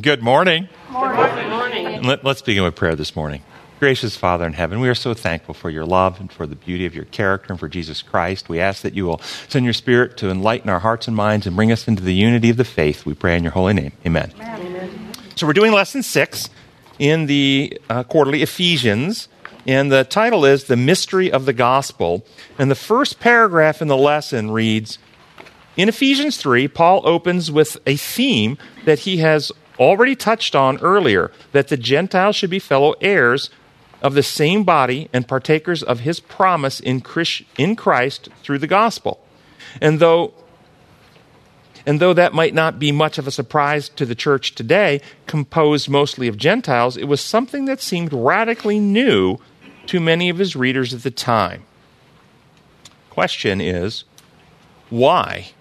[0.00, 0.68] Good morning.
[0.88, 2.02] Good morning.
[2.02, 3.42] Let, us begin with prayer this morning.
[3.80, 6.84] Gracious Father in heaven, we are so thankful for your love and for the beauty
[6.84, 8.46] of your character and for Jesus Christ.
[8.50, 11.56] We ask that you will send your Spirit to enlighten our hearts and minds and
[11.56, 13.06] bring us into the unity of the faith.
[13.06, 13.92] We pray in your holy name.
[14.04, 14.34] Amen.
[14.38, 15.12] Amen.
[15.34, 16.50] So we're doing lesson six
[16.98, 19.28] in the uh, quarterly Ephesians,
[19.66, 22.22] and the title is The Mystery of the Gospel.
[22.58, 24.98] And the first paragraph in the lesson reads
[25.74, 31.30] In Ephesians 3, Paul opens with a theme that he has already touched on earlier
[31.52, 33.50] that the Gentiles should be fellow heirs
[34.02, 39.20] of the same body and partakers of his promise in Christ through the gospel.
[39.80, 40.34] And though
[41.86, 45.88] and though that might not be much of a surprise to the church today, composed
[45.88, 49.38] mostly of Gentiles, it was something that seemed radically new
[49.86, 51.62] to many of his readers at the time.
[53.08, 54.02] Question is,
[54.90, 55.52] why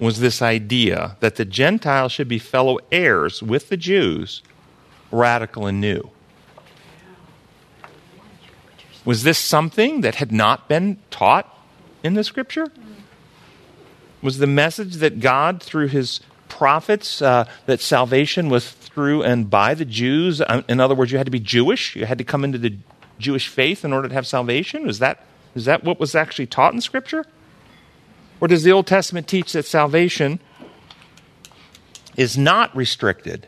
[0.00, 4.42] was this idea that the Gentiles should be fellow heirs with the Jews
[5.12, 6.10] radical and new.
[9.04, 11.54] Was this something that had not been taught
[12.02, 12.68] in the scripture?
[14.22, 19.74] Was the message that God, through his prophets, uh, that salvation was through and by
[19.74, 20.40] the Jews?
[20.40, 22.76] Uh, in other words, you had to be Jewish, you had to come into the
[23.18, 24.86] Jewish faith in order to have salvation?
[24.86, 27.24] Was that, is that what was actually taught in scripture?
[28.40, 30.40] Or does the Old Testament teach that salvation
[32.16, 33.46] is not restricted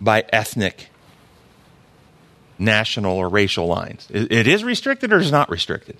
[0.00, 0.88] by ethnic,
[2.58, 4.06] national, or racial lines?
[4.10, 5.96] It is restricted or is not restricted?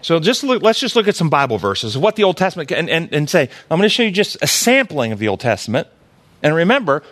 [0.00, 2.72] So just look, let's just look at some Bible verses of what the Old Testament
[2.72, 5.40] and, and, and say, I'm going to show you just a sampling of the Old
[5.40, 5.86] Testament.
[6.42, 7.04] And remember,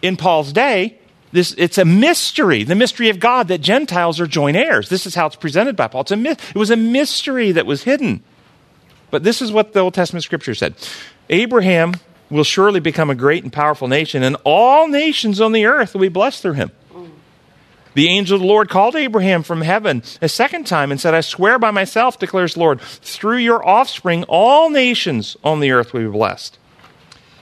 [0.00, 0.98] in Paul's day,
[1.30, 4.88] this, it's a mystery, the mystery of God that Gentiles are joint heirs.
[4.88, 6.02] This is how it's presented by Paul.
[6.02, 8.22] It's a, it was a mystery that was hidden.
[9.10, 10.74] But this is what the Old Testament scripture said
[11.30, 11.94] Abraham
[12.30, 16.02] will surely become a great and powerful nation, and all nations on the earth will
[16.02, 16.70] be blessed through him.
[17.94, 21.20] The angel of the Lord called Abraham from heaven a second time and said, I
[21.20, 26.02] swear by myself, declares the Lord, through your offspring, all nations on the earth will
[26.02, 26.58] be blessed.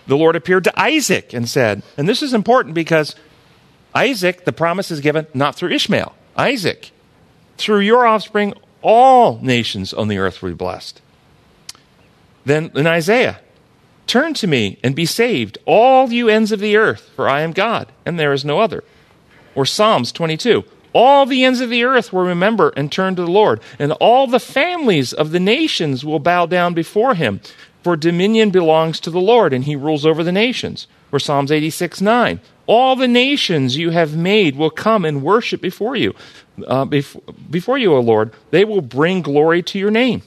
[0.06, 3.16] The Lord appeared to Isaac and said, and this is important because
[3.94, 6.90] Isaac, the promise is given not through Ishmael, Isaac.
[7.58, 11.02] Through your offspring, all nations on the earth will be blessed.
[12.46, 13.40] Then in Isaiah,
[14.06, 17.52] turn to me and be saved, all you ends of the earth, for I am
[17.52, 18.84] God, and there is no other.
[19.56, 23.30] Or Psalms 22, all the ends of the earth will remember and turn to the
[23.30, 27.40] Lord, and all the families of the nations will bow down before him.
[27.82, 30.86] For dominion belongs to the Lord, and he rules over the nations.
[31.10, 32.40] Or Psalms 86 9.
[32.66, 36.14] All the nations you have made will come and worship before you.
[36.66, 37.20] Uh, bef-
[37.50, 40.22] before you, O Lord, they will bring glory to your name.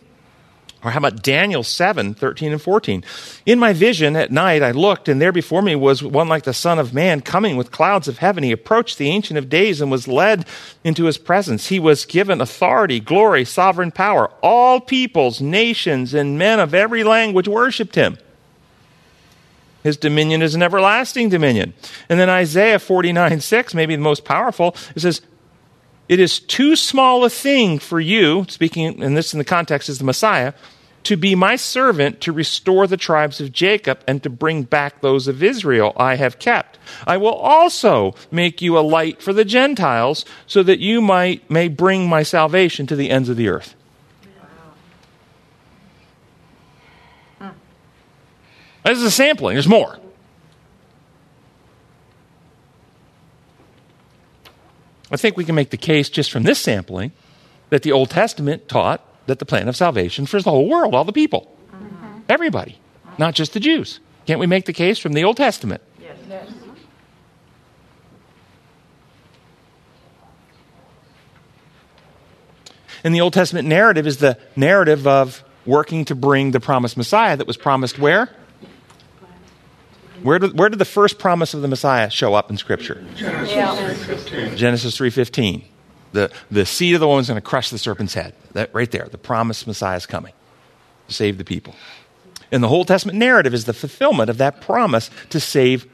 [0.81, 3.03] Or how about Daniel 7, 13 and 14?
[3.45, 6.53] In my vision at night I looked, and there before me was one like the
[6.53, 8.43] Son of Man coming with clouds of heaven.
[8.43, 10.45] He approached the Ancient of Days and was led
[10.85, 11.67] into his presence.
[11.67, 14.31] He was given authority, glory, sovereign power.
[14.41, 18.17] All peoples, nations, and men of every language worshiped him.
[19.83, 21.73] His dominion is an everlasting dominion.
[22.09, 25.21] And then Isaiah 49, 6, maybe the most powerful, it says,
[26.09, 29.99] it is too small a thing for you, speaking, and this in the context is
[29.99, 30.53] the Messiah,
[31.03, 35.27] to be my servant to restore the tribes of Jacob and to bring back those
[35.27, 36.77] of Israel I have kept.
[37.07, 41.67] I will also make you a light for the Gentiles so that you might, may
[41.67, 43.75] bring my salvation to the ends of the earth.
[48.83, 49.99] This is a sampling, there's more.
[55.11, 57.11] I think we can make the case just from this sampling
[57.69, 61.05] that the Old Testament taught that the plan of salvation for the whole world, all
[61.05, 62.19] the people, mm-hmm.
[62.27, 62.79] everybody,
[63.17, 63.99] not just the Jews.
[64.25, 65.81] Can't we make the case from the Old Testament?
[65.99, 66.17] Yes.
[66.27, 66.51] yes.
[73.03, 77.37] And the Old Testament narrative is the narrative of working to bring the promised Messiah
[77.37, 78.29] that was promised where?
[80.23, 83.03] Where did, where did the first promise of the Messiah show up in Scripture?
[83.15, 83.75] Genesis yeah.
[83.75, 84.57] 3.15.
[84.57, 85.63] Genesis 3.15.
[86.11, 88.33] The, the seed of the woman is going to crush the serpent's head.
[88.53, 89.07] That, right there.
[89.09, 90.33] The promised Messiah is coming
[91.07, 91.75] to save the people.
[92.51, 95.87] And the whole Testament narrative is the fulfillment of that promise to save.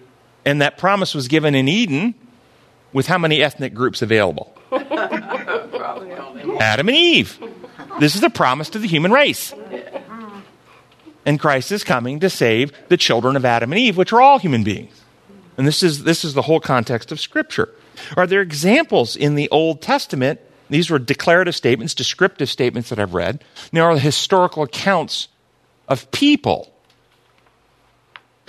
[0.46, 2.16] And that promise was given in Eden
[2.94, 4.56] with how many ethnic groups available?
[4.72, 7.38] Adam and Eve.
[8.00, 9.54] This is a promise to the human race
[11.26, 14.40] and Christ is coming to save the children of Adam and Eve, which are all
[14.40, 15.02] human beings.
[15.58, 17.70] And this is, this is the whole context of Scripture.
[18.16, 20.40] Are there examples in the Old Testament?
[20.70, 23.44] These were declarative statements, descriptive statements that I've read.
[23.72, 25.30] Now, are historical accounts
[25.88, 26.74] of people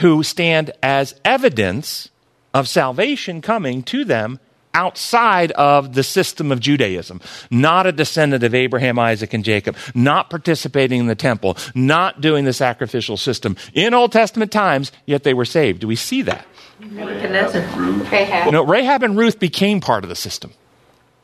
[0.01, 2.11] who stand as evidence
[2.53, 4.41] of salvation coming to them
[4.77, 7.21] outside of the system of Judaism.
[7.51, 9.75] Not a descendant of Abraham, Isaac, and Jacob.
[9.95, 11.57] Not participating in the temple.
[11.75, 13.57] Not doing the sacrificial system.
[13.73, 15.81] In Old Testament times, yet they were saved.
[15.81, 16.47] Do we see that?
[16.79, 18.53] Rahab.
[18.53, 20.53] No, Rahab and Ruth became part of the system.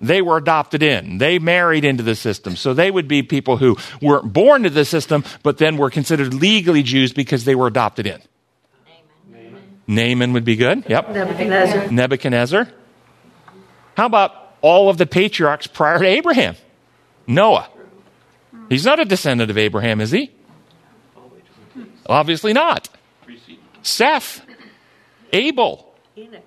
[0.01, 1.19] They were adopted in.
[1.19, 2.57] They married into the system.
[2.57, 6.33] So they would be people who weren't born to the system, but then were considered
[6.33, 8.21] legally Jews because they were adopted in.
[9.87, 10.85] Naaman would be good.
[10.89, 11.11] Yep.
[11.11, 11.91] Nebuchadnezzar.
[11.93, 12.69] Nebuchadnezzar.
[13.97, 16.57] How about all of the patriarchs prior to Abraham?
[17.27, 17.69] Noah.
[18.69, 20.31] He's not a descendant of Abraham, is he?
[22.07, 22.89] Obviously not.
[23.83, 24.45] Seth.
[25.33, 25.95] Abel.
[26.17, 26.45] Enoch.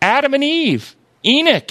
[0.00, 0.96] Adam and Eve.
[1.24, 1.70] Enoch.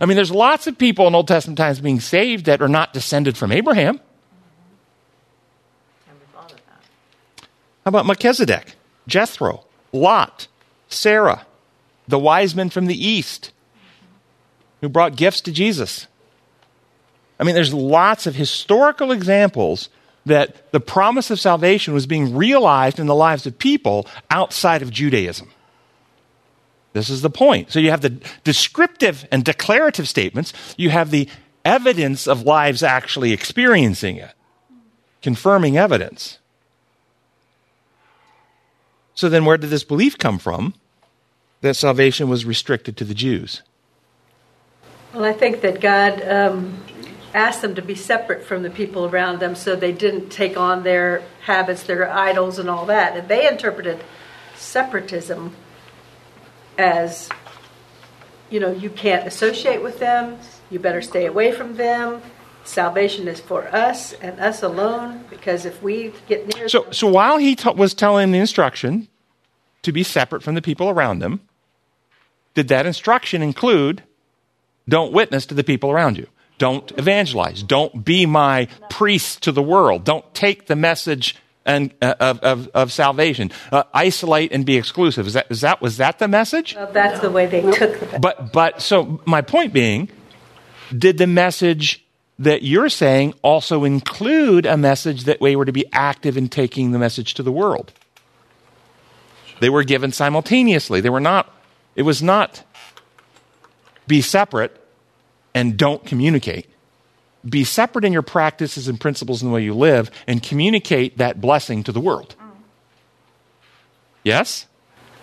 [0.00, 2.92] I mean, there's lots of people in Old Testament times being saved that are not
[2.92, 4.00] descended from Abraham.
[7.84, 8.74] How about Melchizedek,
[9.06, 10.46] Jethro, Lot,
[10.88, 11.46] Sarah,
[12.06, 13.50] the wise men from the east
[14.80, 16.06] who brought gifts to Jesus?
[17.38, 19.88] I mean, there's lots of historical examples
[20.26, 24.90] that the promise of salvation was being realized in the lives of people outside of
[24.90, 25.50] Judaism.
[26.92, 27.70] This is the point.
[27.70, 31.28] So you have the descriptive and declarative statements, you have the
[31.64, 34.32] evidence of lives actually experiencing it,
[35.22, 36.38] confirming evidence.
[39.14, 40.74] So then, where did this belief come from
[41.60, 43.62] that salvation was restricted to the Jews?
[45.14, 46.82] Well, I think that God um,
[47.32, 50.82] asked them to be separate from the people around them so they didn't take on
[50.82, 53.16] their habits, their idols, and all that.
[53.16, 54.02] And they interpreted
[54.54, 55.54] separatism
[56.76, 57.28] as,
[58.50, 60.38] you know, you can't associate with them,
[60.70, 62.20] you better stay away from them.
[62.64, 67.06] Salvation is for us and us alone because if we get near So, them, so
[67.08, 69.08] while he ta- was telling the instruction
[69.82, 71.40] to be separate from the people around them,
[72.52, 74.02] did that instruction include
[74.88, 76.26] don't witness to the people around you?
[76.58, 77.62] Don't evangelize.
[77.62, 80.04] Don't be my priest to the world.
[80.04, 83.52] Don't take the message and, uh, of, of, of salvation.
[83.70, 85.26] Uh, isolate and be exclusive.
[85.26, 86.74] Is that, is that, was that the message?
[86.74, 90.08] well, that's the way they took the But, but, so my point being,
[90.96, 92.04] did the message
[92.38, 96.92] that you're saying also include a message that we were to be active in taking
[96.92, 97.92] the message to the world?
[99.60, 101.00] They were given simultaneously.
[101.00, 101.52] They were not,
[101.94, 102.64] it was not
[104.08, 104.76] be separate
[105.54, 106.66] and don't communicate.
[107.48, 111.40] Be separate in your practices and principles and the way you live and communicate that
[111.40, 112.34] blessing to the world.
[114.24, 114.66] Yes?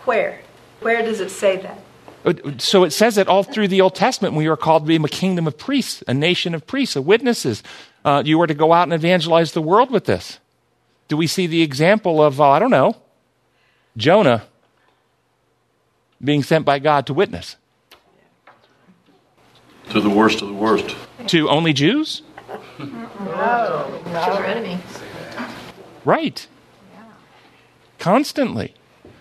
[0.06, 0.40] where.
[0.82, 2.62] Where does it say that?
[2.62, 4.34] So it says it all through the Old Testament.
[4.34, 7.62] We are called to be a kingdom of priests, a nation of priests, of witnesses.
[8.04, 10.40] Uh, you were to go out and evangelize the world with this.
[11.08, 12.96] Do we see the example of, uh, I don't know,
[13.96, 14.44] Jonah
[16.24, 17.58] being sent by God to witness?
[19.92, 20.96] To the worst of the worst.
[21.28, 22.22] To only Jews?
[22.80, 24.02] no.
[24.08, 24.80] Your enemy.
[26.04, 26.48] Right.
[28.00, 28.74] Constantly.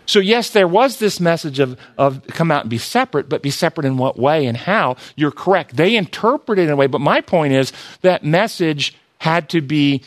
[0.06, 3.50] So, yes, there was this message of, of come out and be separate, but be
[3.50, 4.96] separate in what way and how.
[5.16, 5.76] You're correct.
[5.76, 7.72] They interpreted it in a way, but my point is
[8.02, 10.02] that message had to be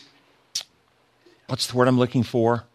[1.47, 2.65] what's the word I'm looking for?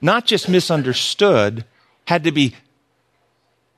[0.00, 1.64] Not just misunderstood,
[2.06, 2.54] had to be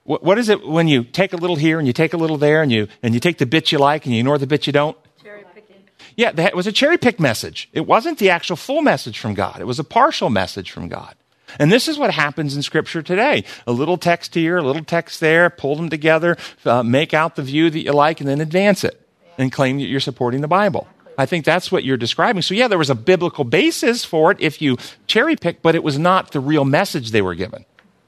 [0.04, 2.38] what, what is it when you take a little here and you take a little
[2.38, 4.66] there and you and you take the bit you like and you ignore the bit
[4.66, 4.96] you don't?
[5.22, 5.76] Cherry picking.
[6.16, 7.68] Yeah, that was a cherry pick message.
[7.72, 9.60] It wasn't the actual full message from God.
[9.60, 11.14] It was a partial message from God.
[11.58, 13.44] And this is what happens in Scripture today.
[13.66, 17.42] A little text here, a little text there, pull them together, uh, make out the
[17.42, 18.98] view that you like, and then advance it
[19.38, 20.88] and claim that you're supporting the Bible.
[21.18, 22.42] I think that's what you're describing.
[22.42, 25.82] So, yeah, there was a biblical basis for it if you cherry pick, but it
[25.82, 27.66] was not the real message they were given.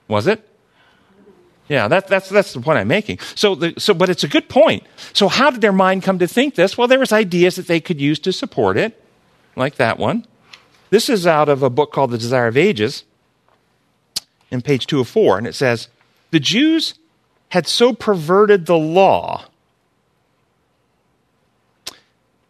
[0.09, 0.49] Was it?
[1.69, 3.21] Yeah, that, that's, that's the point I'm making.
[3.35, 4.85] So, the, so, but it's a good point.
[5.15, 6.77] So, how did their mind come to think this?
[6.77, 9.03] Well, there was ideas that they could use to support it,
[9.57, 10.27] like that one.
[10.91, 13.05] This is out of a book called The Desire of Ages,
[14.51, 15.89] in page 204, and it says,
[16.31, 16.95] The Jews
[17.49, 19.45] had so perverted the law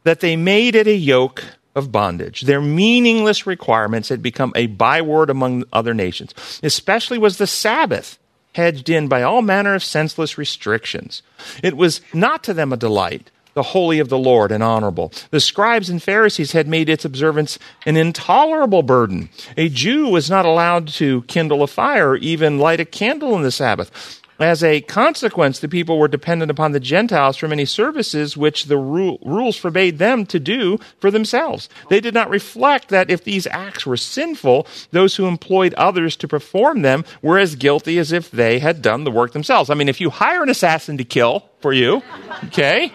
[0.03, 1.45] that they made it a yoke
[1.75, 2.43] of bondage.
[2.43, 6.35] Their meaningless requirements had become a byword among other nations.
[6.63, 8.19] Especially was the Sabbath
[8.55, 11.23] hedged in by all manner of senseless restrictions.
[11.63, 15.13] It was not to them a delight, the holy of the Lord and honorable.
[15.31, 19.29] The scribes and Pharisees had made its observance an intolerable burden.
[19.57, 23.43] A Jew was not allowed to kindle a fire or even light a candle on
[23.43, 24.21] the Sabbath.
[24.41, 28.77] As a consequence, the people were dependent upon the Gentiles for many services which the
[28.77, 31.69] ru- rules forbade them to do for themselves.
[31.89, 36.29] They did not reflect that if these acts were sinful, those who employed others to
[36.29, 39.71] perform them were as guilty as if they had done the work themselves.
[39.71, 42.03] I mean, if you hire an assassin to kill for you,
[42.47, 42.93] okay,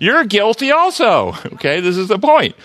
[0.00, 1.34] you're guilty also.
[1.52, 2.56] Okay, this is the point.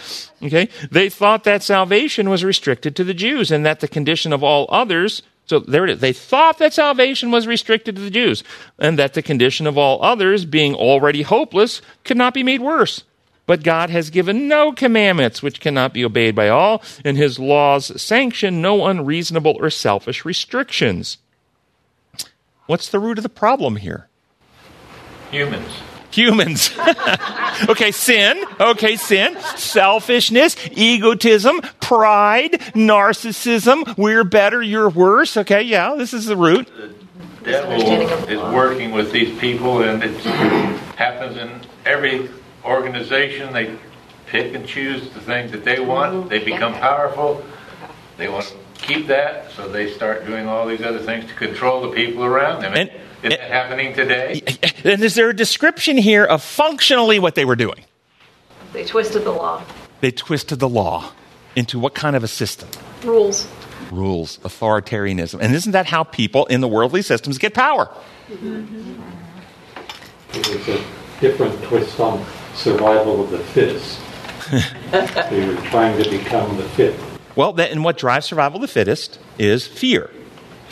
[0.42, 4.44] Okay, they thought that salvation was restricted to the Jews and that the condition of
[4.44, 6.00] all others so there it is.
[6.00, 8.44] They thought that salvation was restricted to the Jews
[8.77, 13.04] and that the condition of all others, being already hopeless, could not be made worse.
[13.46, 18.01] But God has given no commandments which cannot be obeyed by all, and his laws
[18.01, 21.18] sanction no unreasonable or selfish restrictions.
[22.66, 24.10] What's the root of the problem here?
[25.32, 25.72] Humans
[26.12, 26.72] humans.
[27.70, 28.44] okay, sin.
[28.60, 29.40] Okay, sin.
[29.56, 33.98] Selfishness, egotism, pride, narcissism.
[33.98, 35.38] We're better, you're worse.
[35.38, 36.68] Okay, yeah, this is the root.
[37.44, 40.20] The devil is working with these people, and it
[40.96, 42.30] happens in every
[42.66, 43.54] organization.
[43.54, 43.78] They
[44.28, 46.30] pick and choose the things that they want.
[46.30, 47.44] They become powerful.
[48.18, 51.82] They want to keep that, so they start doing all these other things to control
[51.82, 52.74] the people around them.
[52.74, 52.92] And,
[53.24, 54.42] is that happening today?
[54.84, 57.84] And is there a description here of functionally what they were doing?
[58.74, 59.64] They twisted the law.
[60.02, 61.12] They twisted the law
[61.56, 62.70] into what kind of a system?
[63.04, 63.48] Rules.
[63.92, 65.40] Rules, authoritarianism.
[65.42, 67.90] And isn't that how people in the worldly systems get power?
[68.30, 69.02] Mm-hmm.
[70.34, 70.84] It was a
[71.20, 74.00] different twist on survival of the fittest.
[75.30, 77.00] they were trying to become the fit.
[77.36, 80.12] Well, that, and what drives survival of the fittest is fear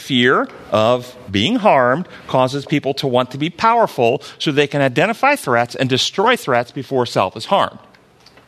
[0.06, 5.36] fear of being harmed causes people to want to be powerful so they can identify
[5.36, 7.80] threats and destroy threats before self is harmed.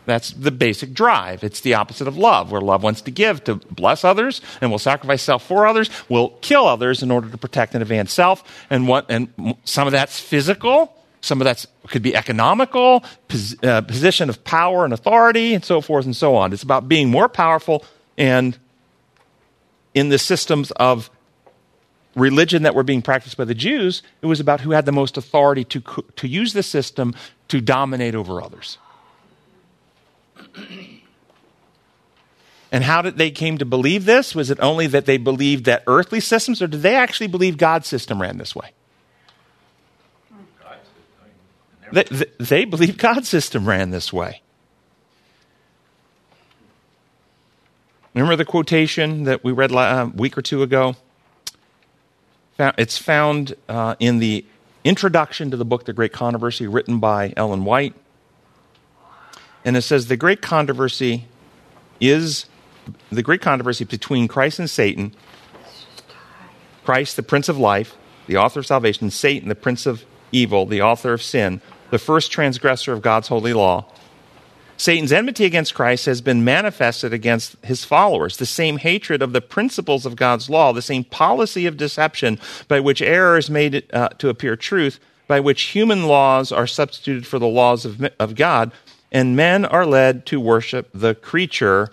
[0.06, 1.44] That's the basic drive.
[1.44, 4.80] It's the opposite of love, where love wants to give to bless others and will
[4.80, 8.66] sacrifice self for others, will kill others in order to protect and advance self.
[8.70, 9.28] And what, and
[9.66, 14.86] some of that's physical, some of that could be economical, pos, uh, position of power
[14.86, 16.54] and authority, and so forth and so on.
[16.54, 17.84] It's about being more powerful
[18.18, 18.58] and
[19.94, 21.10] in the systems of
[22.18, 25.18] religion that were being practiced by the Jews, it was about who had the most
[25.18, 25.82] authority to,
[26.16, 27.16] to use the system
[27.48, 28.78] to dominate over others.
[32.72, 34.36] And how did they came to believe this?
[34.36, 37.88] Was it only that they believed that earthly systems, or did they actually believe God's
[37.88, 38.72] system ran this way?
[41.94, 44.42] They, they, they believed God's system ran this way.
[48.14, 50.96] Remember the quotation that we read a uh, week or two ago?
[52.60, 54.44] It's found uh, in the
[54.84, 57.94] introduction to the book, The Great Controversy, written by Ellen White.
[59.64, 61.26] And it says the great controversy
[62.00, 62.46] is
[63.12, 65.14] the great controversy between Christ and Satan.
[66.84, 67.96] Christ, the Prince of Life,
[68.28, 71.62] the author of salvation, Satan, the Prince of Evil, the author of sin,
[71.92, 73.86] the first transgressor of God's holy law,
[74.78, 78.38] Satan's enmity against Christ has been manifested against his followers.
[78.38, 82.80] The same hatred of the principles of God's law, the same policy of deception by
[82.80, 87.40] which error is made uh, to appear truth, by which human laws are substituted for
[87.40, 88.72] the laws of, of God,
[89.12, 91.90] and men are led to worship the creature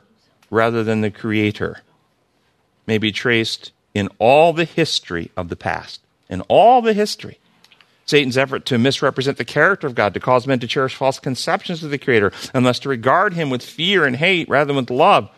[0.50, 1.80] rather than the creator,
[2.86, 6.00] may be traced in all the history of the past.
[6.28, 7.38] In all the history.
[8.06, 11.82] Satan's effort to misrepresent the character of God, to cause men to cherish false conceptions
[11.82, 14.90] of the Creator, and thus to regard Him with fear and hate rather than with
[14.90, 15.30] love.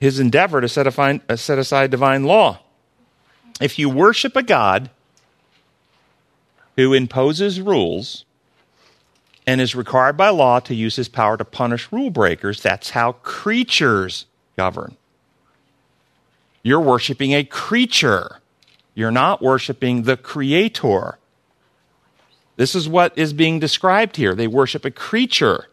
[0.00, 2.60] His endeavor to set, uh, set aside divine law.
[3.60, 4.90] If you worship a God
[6.76, 8.24] who imposes rules
[9.46, 13.12] and is required by law to use his power to punish rule breakers, that's how
[13.12, 14.96] creatures govern.
[16.62, 18.38] You're worshiping a creature.
[18.94, 21.18] You're not worshiping the creator.
[22.56, 24.34] This is what is being described here.
[24.34, 25.66] They worship a creature.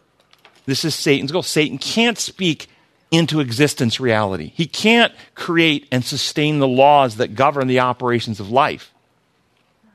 [0.65, 1.43] This is Satan's goal.
[1.43, 2.67] Satan can't speak
[3.11, 4.51] into existence reality.
[4.55, 8.93] He can't create and sustain the laws that govern the operations of life.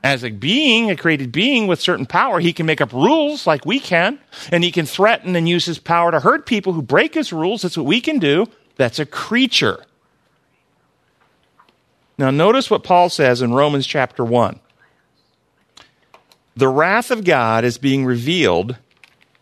[0.03, 3.65] As a being, a created being with certain power, he can make up rules like
[3.65, 4.19] we can,
[4.51, 7.63] and he can threaten and use his power to hurt people who break his rules.
[7.63, 8.45] That's what we can do.
[8.75, 9.83] That's a creature.
[12.17, 14.59] Now, notice what Paul says in Romans chapter 1
[16.55, 18.77] the wrath of God is being revealed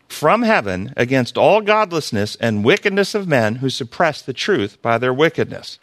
[0.08, 5.14] from heaven against all godlessness and wickedness of men who suppress the truth by their
[5.14, 5.80] wickedness.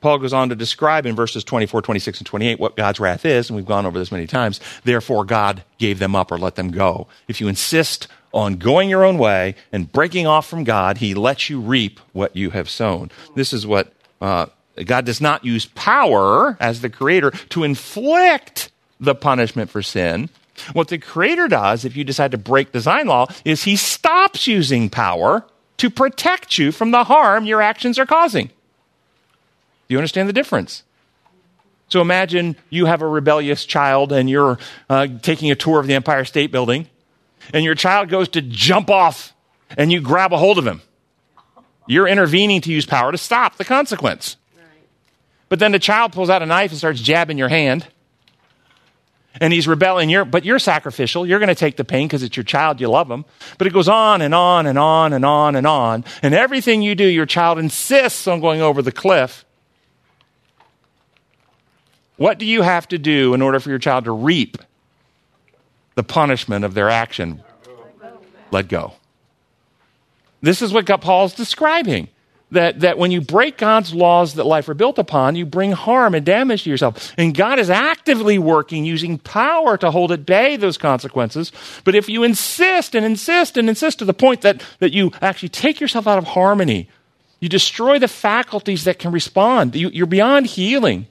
[0.00, 3.48] Paul goes on to describe in verses 24, 26, and 28 what God's wrath is,
[3.48, 4.60] and we've gone over this many times.
[4.84, 7.06] Therefore, God gave them up or let them go.
[7.26, 11.48] If you insist on going your own way and breaking off from God, He lets
[11.48, 13.10] you reap what you have sown.
[13.34, 14.46] This is what uh,
[14.84, 18.70] God does not use power as the creator to inflict
[19.00, 20.30] the punishment for sin.
[20.72, 24.88] What the creator does, if you decide to break design law, is he stops using
[24.88, 25.44] power
[25.78, 28.46] to protect you from the harm your actions are causing.
[28.46, 28.52] Do
[29.88, 30.84] you understand the difference?
[31.88, 34.58] So imagine you have a rebellious child and you're
[34.88, 36.88] uh, taking a tour of the Empire State Building,
[37.52, 39.34] and your child goes to jump off,
[39.76, 40.80] and you grab a hold of him.
[41.86, 44.36] You're intervening to use power to stop the consequence.
[45.50, 47.86] But then the child pulls out a knife and starts jabbing your hand.
[49.40, 51.26] And he's rebelling, you're, but you're sacrificial.
[51.26, 53.24] You're going to take the pain because it's your child, you love him.
[53.58, 56.04] But it goes on and on and on and on and on.
[56.22, 59.44] And everything you do, your child insists on going over the cliff.
[62.16, 64.58] What do you have to do in order for your child to reap
[65.96, 67.42] the punishment of their action?
[68.52, 68.94] Let go.
[70.42, 72.08] This is what Paul is describing
[72.50, 76.14] that, that when you break God's laws that life are built upon, you bring harm
[76.14, 77.12] and damage to yourself.
[77.18, 81.52] And God is actively working using power to hold at bay those consequences.
[81.84, 85.48] But if you insist and insist and insist to the point that, that you actually
[85.48, 86.88] take yourself out of harmony,
[87.40, 91.06] you destroy the faculties that can respond, you, you're beyond healing,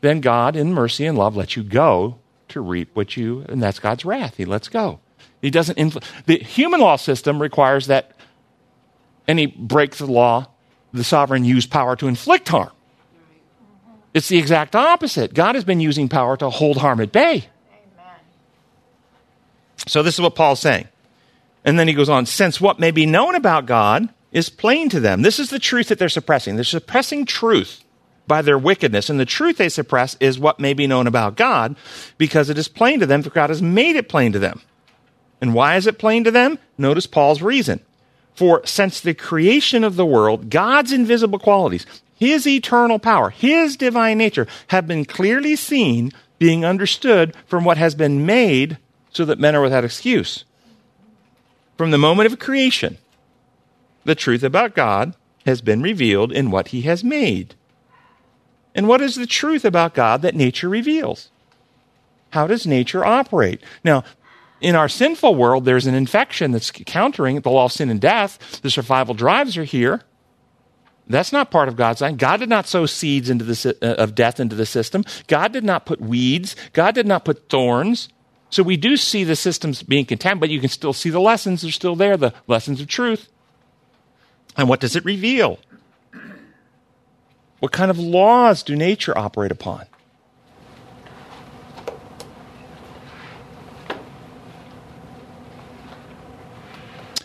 [0.00, 3.78] then God, in mercy and love, lets you go to reap what you, and that's
[3.78, 4.36] God's wrath.
[4.36, 5.00] He lets go.
[5.40, 8.12] He doesn't, infl- the human law system requires that
[9.26, 10.48] any break the law
[10.92, 12.70] the sovereign use power to inflict harm.
[14.14, 15.32] It's the exact opposite.
[15.32, 17.48] God has been using power to hold harm at bay.
[19.86, 20.86] So, this is what Paul's saying.
[21.64, 25.00] And then he goes on since what may be known about God is plain to
[25.00, 25.22] them.
[25.22, 26.56] This is the truth that they're suppressing.
[26.56, 27.84] They're suppressing truth
[28.26, 29.10] by their wickedness.
[29.10, 31.76] And the truth they suppress is what may be known about God
[32.18, 34.60] because it is plain to them, for God has made it plain to them.
[35.40, 36.58] And why is it plain to them?
[36.78, 37.80] Notice Paul's reason.
[38.34, 41.86] For since the creation of the world, God's invisible qualities,
[42.18, 47.94] his eternal power, his divine nature have been clearly seen, being understood from what has
[47.94, 48.78] been made,
[49.10, 50.44] so that men are without excuse.
[51.76, 52.98] From the moment of creation,
[54.04, 57.54] the truth about God has been revealed in what he has made.
[58.74, 61.30] And what is the truth about God that nature reveals?
[62.30, 63.60] How does nature operate?
[63.84, 64.04] Now,
[64.62, 68.60] in our sinful world, there's an infection that's countering the law of sin and death.
[68.62, 70.02] The survival drives are here.
[71.08, 72.16] That's not part of God's design.
[72.16, 75.04] God did not sow seeds into the, uh, of death into the system.
[75.26, 76.54] God did not put weeds.
[76.72, 78.08] God did not put thorns.
[78.50, 81.62] So we do see the systems being contaminated, but you can still see the lessons.
[81.62, 83.28] They're still there, the lessons of truth.
[84.56, 85.58] And what does it reveal?
[87.58, 89.86] What kind of laws do nature operate upon?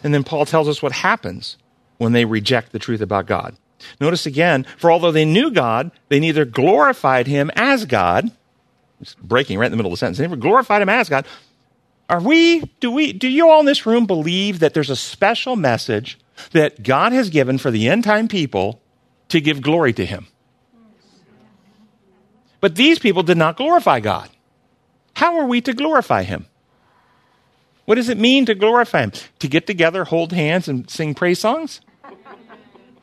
[0.07, 1.57] And then Paul tells us what happens
[1.97, 3.57] when they reject the truth about God.
[3.99, 8.31] Notice again, for although they knew God, they neither glorified him as God,
[9.01, 11.27] it's breaking right in the middle of the sentence, they never glorified him as God.
[12.09, 15.57] Are we, do we, do you all in this room believe that there's a special
[15.57, 16.17] message
[16.53, 18.79] that God has given for the end time people
[19.27, 20.27] to give glory to him?
[22.61, 24.29] But these people did not glorify God.
[25.15, 26.45] How are we to glorify him?
[27.87, 29.13] What does it mean to glorify Him?
[29.39, 31.79] To get together, hold hands, and sing praise songs?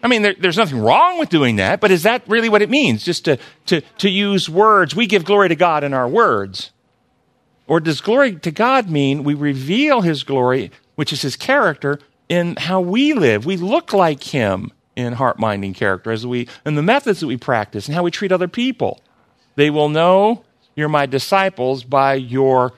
[0.03, 2.69] I mean, there, there's nothing wrong with doing that, but is that really what it
[2.69, 3.03] means?
[3.03, 4.95] Just to, to, to use words?
[4.95, 6.71] We give glory to God in our words.
[7.67, 12.57] Or does glory to God mean we reveal His glory, which is His character, in
[12.57, 13.47] how we live?
[13.47, 17.27] We look like Him in heart, mind, and character, as we, and the methods that
[17.27, 19.01] we practice, and how we treat other people.
[19.55, 20.45] They will know
[20.77, 22.75] you're my disciples by your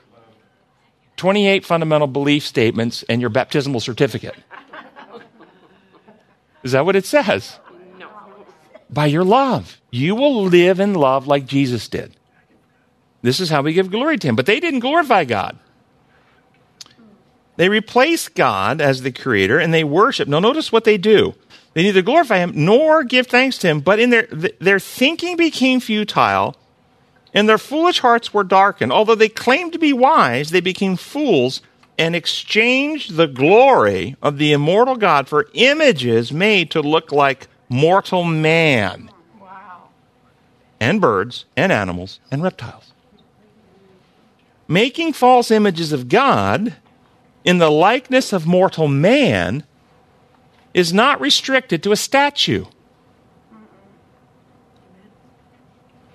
[1.17, 4.35] 28 fundamental belief statements and your baptismal certificate.
[6.63, 7.59] Is that what it says?
[7.99, 8.09] No.
[8.89, 9.79] By your love.
[9.91, 12.15] You will live in love like Jesus did.
[13.21, 14.35] This is how we give glory to Him.
[14.35, 15.57] But they didn't glorify God.
[17.55, 20.27] They replace God as the creator and they worship.
[20.27, 21.33] Now, notice what they do.
[21.73, 24.27] They neither glorify Him nor give thanks to Him, but in their,
[24.59, 26.55] their thinking became futile
[27.37, 28.91] and their foolish hearts were darkened.
[28.91, 31.61] Although they claimed to be wise, they became fools
[31.95, 38.23] and exchanged the glory of the immortal God for images made to look like mortal
[38.23, 39.11] man.
[39.39, 39.89] Wow.
[40.79, 42.91] And birds and animals and reptiles.
[44.67, 46.75] Making false images of God
[47.43, 49.63] in the likeness of mortal man
[50.73, 52.65] is not restricted to a statue.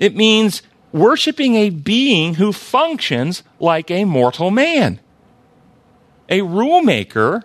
[0.01, 5.01] It means worshiping a being who functions like a mortal man.
[6.29, 7.45] A rule maker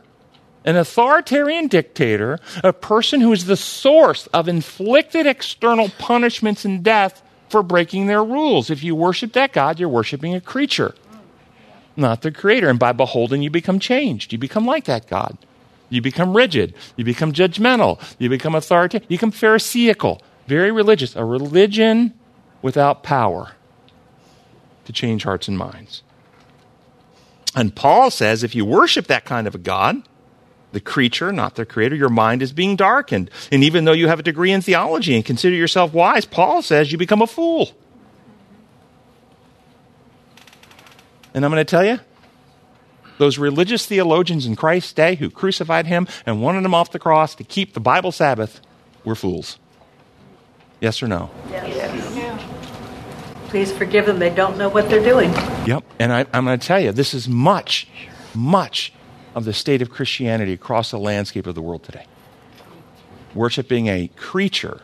[0.67, 7.23] an authoritarian dictator, a person who is the source of inflicted external punishments and death
[7.47, 8.69] for breaking their rules.
[8.69, 10.93] If you worship that God, you're worshiping a creature,
[11.95, 12.67] not the creator.
[12.67, 14.33] And by beholding, you become changed.
[14.33, 15.38] You become like that God.
[15.89, 16.73] You become rigid.
[16.97, 18.01] You become judgmental.
[18.19, 19.05] You become authoritarian.
[19.10, 21.15] You become Pharisaical, very religious.
[21.15, 22.13] A religion
[22.62, 23.54] without power
[24.86, 26.04] to change hearts and minds.
[27.56, 30.04] And Paul says if you worship that kind of a God,
[30.72, 33.32] the creature, not the creator, your mind is being darkened.
[33.52, 36.91] And even though you have a degree in theology and consider yourself wise, Paul says
[36.91, 37.72] you become a fool.
[41.34, 42.00] And I'm going to tell you,
[43.17, 47.34] those religious theologians in Christ's day who crucified him and wanted him off the cross
[47.36, 48.62] to keep the Bible Sabbath
[49.04, 49.58] were fools.
[50.80, 51.32] Yes or no?
[51.50, 52.27] Yes.
[53.58, 54.20] Please forgive them.
[54.20, 55.32] They don't know what they're doing.
[55.65, 55.84] Yep.
[55.98, 57.88] And I, am going to tell you, this is much,
[58.36, 58.93] much
[59.34, 62.06] of the state of Christianity across the landscape of the world today.
[63.34, 64.82] Worshipping a creature,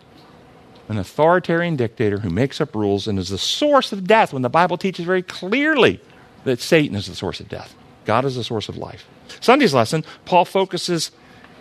[0.90, 4.50] an authoritarian dictator who makes up rules and is the source of death when the
[4.50, 6.02] Bible teaches very clearly
[6.44, 7.76] that Satan is the source of death.
[8.06, 9.06] God is the source of life.
[9.40, 11.12] Sunday's lesson, Paul focuses,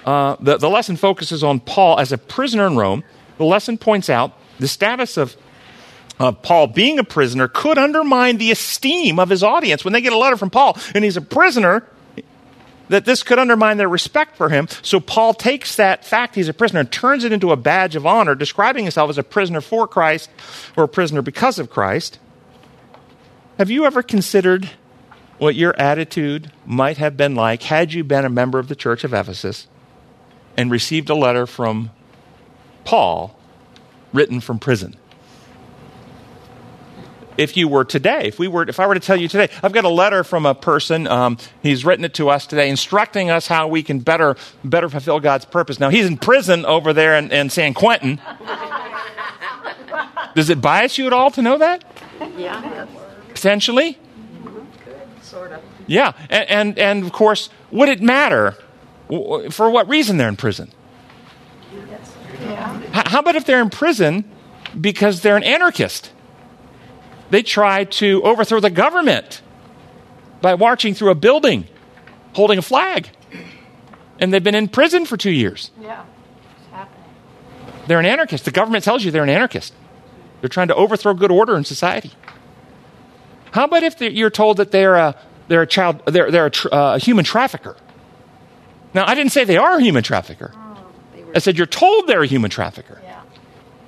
[0.07, 3.05] uh, the, the lesson focuses on Paul as a prisoner in Rome.
[3.37, 5.37] The lesson points out the status of
[6.23, 9.85] uh, Paul being a prisoner could undermine the esteem of his audience.
[9.85, 11.85] When they get a letter from Paul and he's a prisoner,
[12.89, 14.69] that this could undermine their respect for him.
[14.83, 18.07] So Paul takes that fact he's a prisoner and turns it into a badge of
[18.07, 20.31] honor, describing himself as a prisoner for Christ
[20.77, 22.21] or a prisoner because of Christ.
[23.59, 24.71] Have you ever considered
[25.39, 29.03] what your attitude might have been like had you been a member of the church
[29.03, 29.67] of Ephesus
[30.57, 31.91] and received a letter from
[32.85, 33.37] Paul
[34.13, 34.97] written from prison?
[37.37, 39.73] If you were today, if we were, if I were to tell you today, I've
[39.73, 41.07] got a letter from a person.
[41.07, 45.21] Um, he's written it to us today, instructing us how we can better, better fulfill
[45.21, 45.79] God's purpose.
[45.81, 48.21] Now he's in prison over there in, in San Quentin.
[50.35, 51.85] Does it bias you at all to know that?
[52.37, 52.87] Yeah.
[53.29, 53.99] Potentially.
[55.21, 55.63] Sort of.
[55.87, 58.57] Yeah, and, and and of course, would it matter?
[59.51, 60.71] For what reason they're in prison?
[62.41, 62.81] Yeah.
[62.93, 64.25] How about if they're in prison
[64.81, 66.13] because they're an anarchist?
[67.33, 69.41] They try to overthrow the government
[70.43, 71.67] by marching through a building
[72.35, 73.09] holding a flag.
[74.19, 75.71] And they've been in prison for two years.
[75.81, 76.05] Yeah,
[76.59, 77.05] it's happening.
[77.87, 78.45] They're an anarchist.
[78.45, 79.73] The government tells you they're an anarchist.
[80.41, 82.13] They're trying to overthrow good order in society.
[83.53, 85.17] How about if you're told that they're a,
[85.49, 87.77] they're a child, they're, they're a, tr- uh, a human trafficker?
[88.93, 90.53] Now, I didn't say they are a human trafficker.
[91.35, 93.01] I said you're told they're a human trafficker.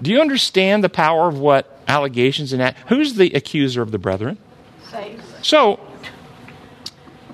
[0.05, 2.77] Do you understand the power of what allegations and that?
[2.89, 4.37] Who's the accuser of the brethren?
[4.91, 5.19] Satan.
[5.41, 5.81] So,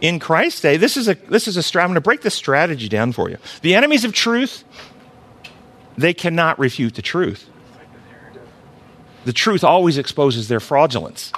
[0.01, 1.81] in Christ's day, this is a this is a.
[1.81, 3.39] I'm going to break this strategy down for you.
[3.63, 4.63] The enemies of truth,
[5.99, 7.51] they cannot refute the truth.
[9.25, 11.33] The truth always exposes their fraudulence.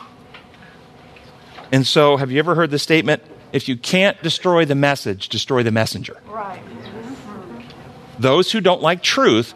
[1.73, 3.23] And so, have you ever heard the statement?
[3.55, 6.21] If you can't destroy the message, destroy the messenger.
[6.27, 6.63] Right.
[6.63, 8.21] Mm-hmm.
[8.21, 9.55] Those who don't like truth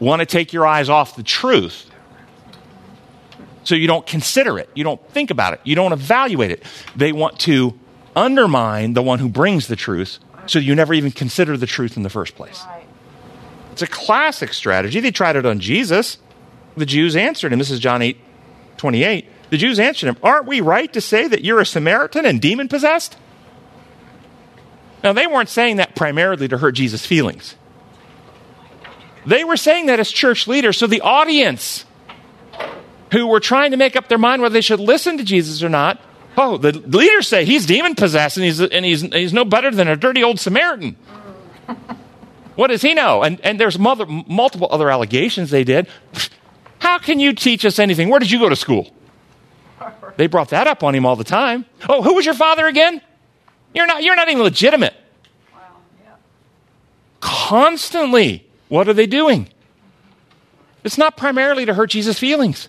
[0.00, 1.90] want to take your eyes off the truth.
[3.64, 4.70] So you don't consider it.
[4.74, 5.60] You don't think about it.
[5.64, 6.62] You don't evaluate it.
[6.96, 7.78] They want to
[8.16, 12.02] undermine the one who brings the truth so you never even consider the truth in
[12.02, 12.64] the first place.
[13.72, 15.00] It's a classic strategy.
[15.00, 16.18] They tried it on Jesus.
[16.76, 17.58] The Jews answered him.
[17.58, 18.18] This is John 8
[18.78, 19.28] 28.
[19.50, 22.68] The Jews answered him, Aren't we right to say that you're a Samaritan and demon
[22.68, 23.16] possessed?
[25.02, 27.54] Now, they weren't saying that primarily to hurt Jesus' feelings.
[29.26, 30.76] They were saying that as church leaders.
[30.76, 31.84] So the audience
[33.12, 35.68] who were trying to make up their mind whether they should listen to Jesus or
[35.68, 36.00] not,
[36.36, 39.88] oh, the leaders say he's demon possessed and he's, and he's, he's no better than
[39.88, 40.96] a dirty old Samaritan.
[42.54, 43.22] what does he know?
[43.22, 45.88] And, and there's mother, multiple other allegations they did.
[46.78, 48.08] How can you teach us anything?
[48.08, 48.90] Where did you go to school?
[50.16, 51.64] They brought that up on him all the time.
[51.88, 53.00] Oh, who was your father again?
[53.74, 54.94] You're not, you're not even legitimate.
[57.20, 58.47] Constantly.
[58.68, 59.48] What are they doing?
[60.84, 62.68] It's not primarily to hurt Jesus' feelings.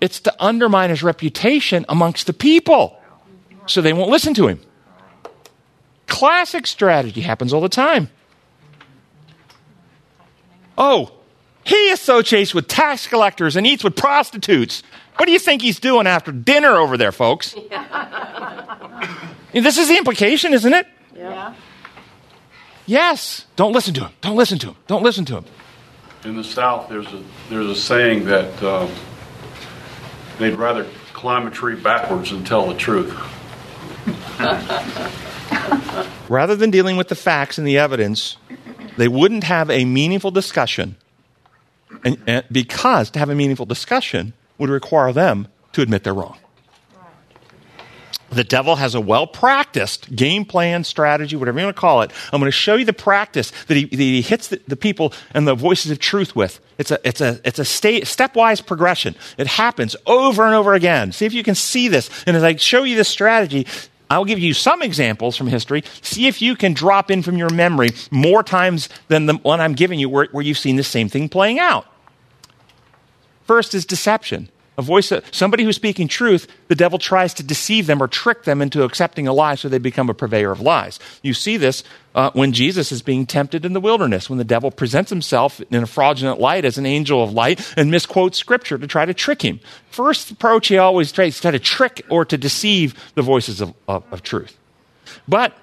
[0.00, 3.00] It's to undermine his reputation amongst the people
[3.66, 4.60] so they won't listen to him.
[6.06, 8.10] Classic strategy happens all the time.
[10.76, 11.12] Oh,
[11.64, 14.82] he associates with tax collectors and eats with prostitutes.
[15.16, 17.54] What do you think he's doing after dinner over there, folks?
[19.52, 20.86] this is the implication, isn't it?
[21.16, 21.54] Yeah.
[22.88, 23.44] Yes.
[23.54, 24.12] Don't listen to him.
[24.22, 24.76] Don't listen to him.
[24.86, 25.44] Don't listen to him.
[26.24, 28.90] In the South, there's a there's a saying that um,
[30.38, 33.14] they'd rather climb a tree backwards than tell the truth.
[36.28, 38.36] Rather than dealing with the facts and the evidence,
[38.96, 40.96] they wouldn't have a meaningful discussion.
[42.04, 46.38] And, and because to have a meaningful discussion would require them to admit they're wrong.
[48.30, 52.12] The devil has a well practiced game plan, strategy, whatever you want to call it.
[52.32, 55.14] I'm going to show you the practice that he, that he hits the, the, people
[55.32, 56.60] and the voices of truth with.
[56.76, 59.14] It's a, it's a, it's a stepwise progression.
[59.38, 61.12] It happens over and over again.
[61.12, 62.10] See if you can see this.
[62.26, 63.66] And as I show you this strategy,
[64.10, 65.82] I'll give you some examples from history.
[66.02, 69.74] See if you can drop in from your memory more times than the one I'm
[69.74, 71.86] giving you where, where you've seen the same thing playing out.
[73.44, 78.00] First is deception a voice, somebody who's speaking truth, the devil tries to deceive them
[78.00, 81.00] or trick them into accepting a lie so they become a purveyor of lies.
[81.20, 81.82] You see this
[82.14, 85.82] uh, when Jesus is being tempted in the wilderness, when the devil presents himself in
[85.82, 89.42] a fraudulent light as an angel of light and misquotes scripture to try to trick
[89.42, 89.58] him.
[89.90, 94.04] First approach, he always tries to to trick or to deceive the voices of, of,
[94.12, 94.56] of truth.
[95.26, 95.58] But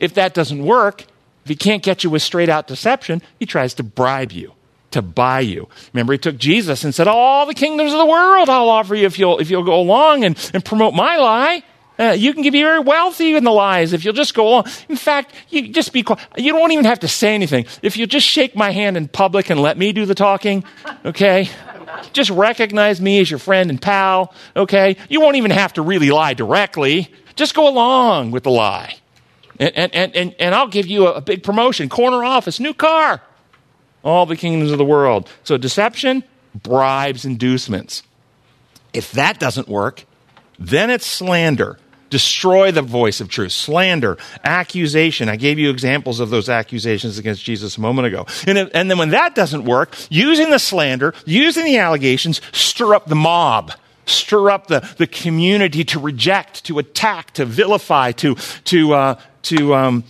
[0.00, 1.02] if that doesn't work,
[1.44, 4.52] if he can't get you with straight out deception, he tries to bribe you
[4.90, 5.68] to buy you.
[5.92, 9.06] Remember, he took Jesus and said, All the kingdoms of the world I'll offer you
[9.06, 11.62] if you'll, if you'll go along and, and promote my lie.
[11.98, 14.66] Uh, you can get very wealthy in the lies if you'll just go along.
[14.88, 16.20] In fact, you just be quiet.
[16.36, 17.66] You don't even have to say anything.
[17.82, 20.62] If you just shake my hand in public and let me do the talking,
[21.04, 21.50] okay?
[22.12, 24.96] Just recognize me as your friend and pal, okay?
[25.08, 27.12] You won't even have to really lie directly.
[27.34, 28.94] Just go along with the lie.
[29.58, 33.20] And, and, and, and I'll give you a, a big promotion, corner office, new car
[34.02, 35.28] all the kingdoms of the world.
[35.44, 38.02] So deception, bribes, inducements.
[38.92, 40.04] If that doesn't work,
[40.58, 41.78] then it's slander.
[42.10, 43.52] Destroy the voice of truth.
[43.52, 45.28] Slander, accusation.
[45.28, 48.26] I gave you examples of those accusations against Jesus a moment ago.
[48.46, 52.94] And, if, and then when that doesn't work, using the slander, using the allegations, stir
[52.94, 53.72] up the mob
[54.08, 58.34] stir up the, the community to reject, to attack, to vilify, to,
[58.64, 60.04] to, uh, to um,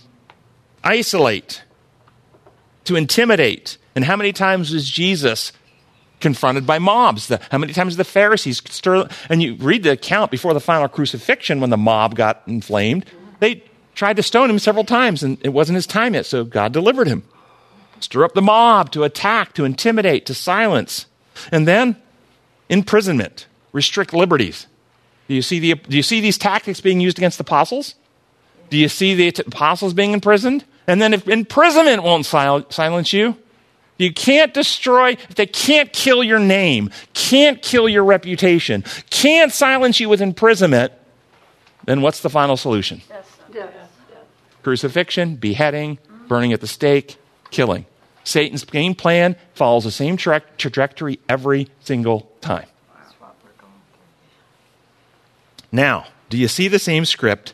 [0.83, 1.63] isolate,
[2.89, 3.77] to intimidate.
[3.95, 5.53] And how many times was Jesus
[6.19, 7.27] confronted by mobs?
[7.27, 10.87] The, how many times the Pharisees stir, and you read the account before the final
[10.87, 13.05] crucifixion when the mob got inflamed,
[13.39, 16.73] they tried to stone him several times and it wasn't his time yet, so God
[16.73, 17.23] delivered him.
[17.99, 21.05] Stir up the mob to attack, to intimidate, to silence.
[21.51, 21.95] And then
[22.69, 24.65] imprisonment, restrict liberties.
[25.27, 27.93] Do you see, the, do you see these tactics being used against the apostles?
[28.71, 30.65] Do you see the apostles being imprisoned?
[30.89, 33.37] And then if imprisonment won't sil- silence you,
[33.99, 39.99] you can't destroy, if they can't kill your name, can't kill your reputation, can't silence
[39.99, 40.91] you with imprisonment,
[41.85, 43.03] then what's the final solution?
[44.63, 47.17] Crucifixion, beheading, burning at the stake,
[47.51, 47.85] killing.
[48.23, 52.65] Satan's game plan follows the same tra- trajectory every single time.
[55.71, 57.53] Now, do you see the same script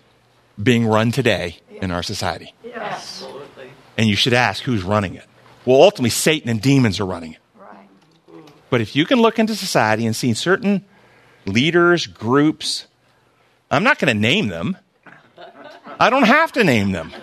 [0.62, 2.54] being run today in our society?
[2.64, 3.25] Yes.
[3.98, 5.26] And you should ask who's running it.
[5.66, 7.40] Well, ultimately, Satan and demons are running it.
[7.58, 7.88] Right.
[8.70, 10.86] But if you can look into society and see certain
[11.46, 12.88] leaders, groups,
[13.72, 14.78] I'm not going to name them.
[16.00, 17.14] I don't have to name them.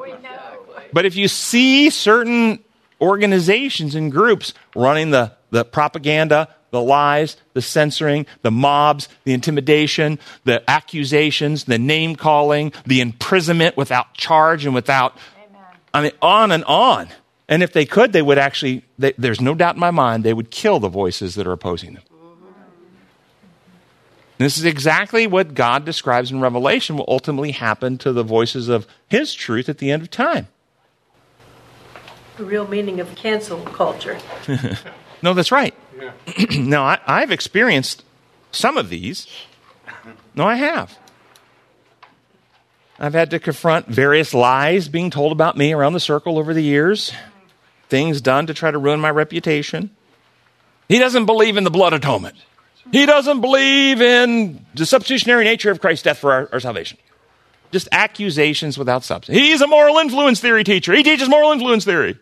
[0.00, 0.58] We know.
[0.92, 2.58] But if you see certain
[3.00, 10.18] organizations and groups running the, the propaganda, the lies, the censoring, the mobs, the intimidation,
[10.44, 15.16] the accusations, the name calling, the imprisonment without charge and without.
[15.92, 17.08] I mean, on and on.
[17.48, 20.34] And if they could, they would actually, they, there's no doubt in my mind, they
[20.34, 22.02] would kill the voices that are opposing them.
[24.36, 28.86] This is exactly what God describes in Revelation will ultimately happen to the voices of
[29.08, 30.46] His truth at the end of time.
[32.36, 34.18] The real meaning of cancel culture.
[35.22, 35.74] No, that's right.
[36.56, 38.04] now, I, I've experienced
[38.52, 39.26] some of these.
[40.34, 40.96] No, I have.
[42.98, 46.62] I've had to confront various lies being told about me around the circle over the
[46.62, 47.12] years,
[47.88, 49.90] things done to try to ruin my reputation.
[50.88, 52.36] He doesn't believe in the blood atonement.
[52.90, 56.98] He doesn't believe in the substitutionary nature of Christ's death for our, our salvation.
[57.70, 59.38] Just accusations without substance.
[59.38, 60.94] He's a moral influence theory teacher.
[60.94, 62.18] He teaches moral influence theory.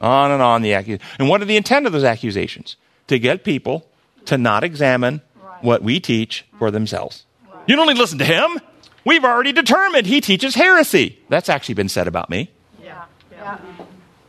[0.00, 1.08] On and on the accusations.
[1.18, 2.76] And what are the intent of those accusations?
[3.08, 3.86] To get people
[4.24, 5.20] to not examine
[5.60, 7.24] what we teach for themselves.
[7.66, 8.58] You don't need to listen to him.
[9.06, 11.16] We've already determined he teaches heresy.
[11.28, 12.50] That's actually been said about me.
[12.82, 13.04] Yeah.
[13.30, 13.58] Yeah.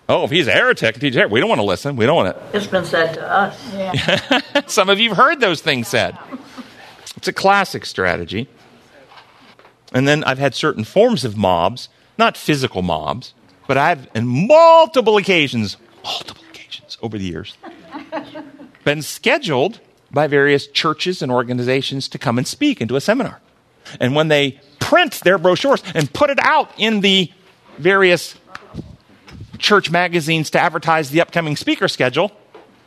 [0.07, 1.33] Oh, if he's a heretic, he teaches heresy.
[1.33, 1.95] we don't want to listen.
[1.95, 2.55] We don't want to.
[2.55, 3.73] It's been said to us.
[3.73, 4.41] Yeah.
[4.67, 6.15] Some of you have heard those things said.
[7.15, 8.47] It's a classic strategy.
[9.93, 13.33] And then I've had certain forms of mobs, not physical mobs,
[13.67, 17.57] but I've, in multiple occasions, multiple occasions over the years,
[18.83, 19.79] been scheduled
[20.11, 23.41] by various churches and organizations to come and speak and do a seminar.
[23.99, 27.29] And when they print their brochures and put it out in the
[27.77, 28.35] various
[29.57, 32.31] church magazines to advertise the upcoming speaker schedule,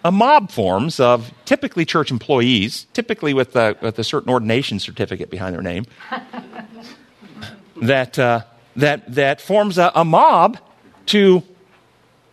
[0.02, 5.28] a mob forms of typically church employees, typically with a, with a certain ordination certificate
[5.28, 5.84] behind their name,
[7.82, 8.44] that, uh,
[8.76, 10.56] that, that forms a, a mob
[11.04, 11.42] to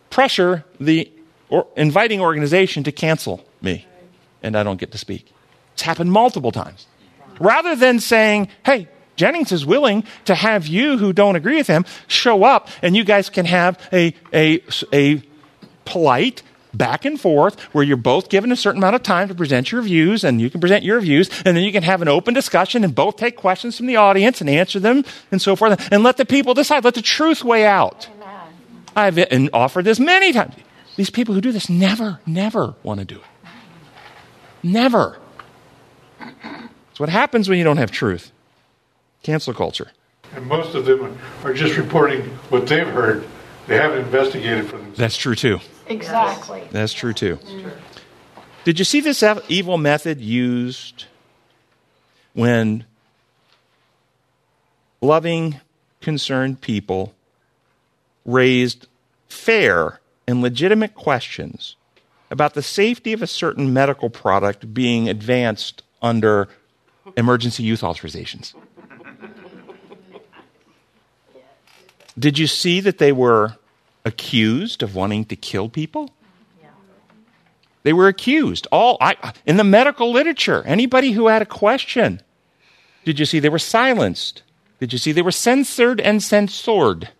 [0.08, 1.12] pressure the
[1.50, 3.84] or inviting organization to cancel me
[4.42, 5.30] and I don't get to speak.
[5.74, 6.86] It's happened multiple times.
[7.38, 11.84] Rather than saying, hey, Jennings is willing to have you who don't agree with him
[12.06, 15.22] show up and you guys can have a, a, a
[15.84, 19.72] polite back and forth where you're both given a certain amount of time to present
[19.72, 22.32] your views and you can present your views and then you can have an open
[22.32, 26.02] discussion and both take questions from the audience and answer them and so forth and
[26.02, 26.84] let the people decide.
[26.84, 28.08] Let the truth weigh out.
[28.94, 29.18] I've
[29.52, 30.54] offered this many times.
[30.96, 33.48] These people who do this never, never want to do it.
[34.62, 35.18] Never.
[36.90, 38.32] It's what happens when you don't have truth.
[39.28, 39.88] Cancel culture.
[40.34, 43.26] And most of them are just reporting what they've heard.
[43.66, 44.96] They haven't investigated for themselves.
[44.96, 45.60] That's true too.
[45.86, 46.66] Exactly.
[46.70, 47.38] That's true too.
[48.64, 51.04] Did you see this evil method used
[52.32, 52.86] when
[55.02, 55.60] loving,
[56.00, 57.12] concerned people
[58.24, 58.86] raised
[59.28, 61.76] fair and legitimate questions
[62.30, 66.48] about the safety of a certain medical product being advanced under
[67.14, 68.54] emergency use authorizations.
[72.18, 73.56] Did you see that they were
[74.04, 76.10] accused of wanting to kill people?
[77.84, 78.66] They were accused.
[78.72, 82.20] All I, in the medical literature, anybody who had a question,
[83.04, 84.42] did you see they were silenced?
[84.80, 87.10] Did you see they were censored and censored?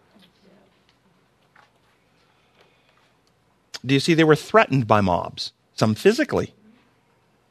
[3.86, 5.52] Do you see they were threatened by mobs?
[5.74, 6.52] Some physically,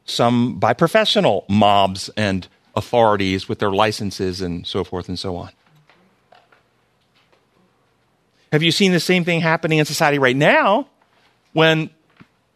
[0.05, 5.51] some by professional mobs and authorities with their licenses and so forth and so on.
[8.58, 10.88] Have you seen the same thing happening in society right now
[11.54, 11.91] when